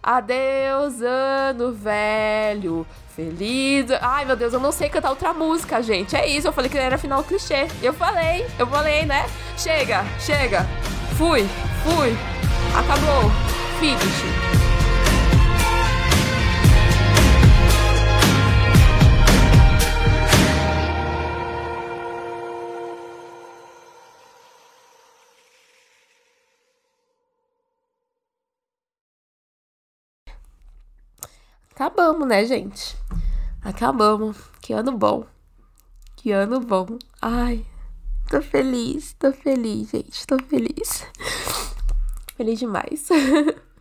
[0.02, 2.86] Adeus, ano velho.
[3.14, 3.86] Feliz.
[4.00, 6.14] Ai, meu Deus, eu não sei cantar outra música, gente.
[6.14, 6.46] É isso.
[6.46, 7.66] Eu falei que era final clichê.
[7.82, 9.26] Eu falei, eu falei, né?
[9.56, 10.66] Chega, chega.
[11.16, 11.42] Fui,
[11.82, 12.12] fui.
[12.76, 13.30] Acabou.
[13.80, 14.36] Finish.
[31.70, 32.94] Acabamos, né, gente?
[33.62, 34.36] Acabamos.
[34.60, 35.24] Que ano bom.
[36.14, 36.98] Que ano bom.
[37.22, 37.64] Ai,
[38.28, 40.26] tô feliz, tô feliz, gente.
[40.26, 41.06] Tô feliz.
[42.36, 43.08] Feliz demais.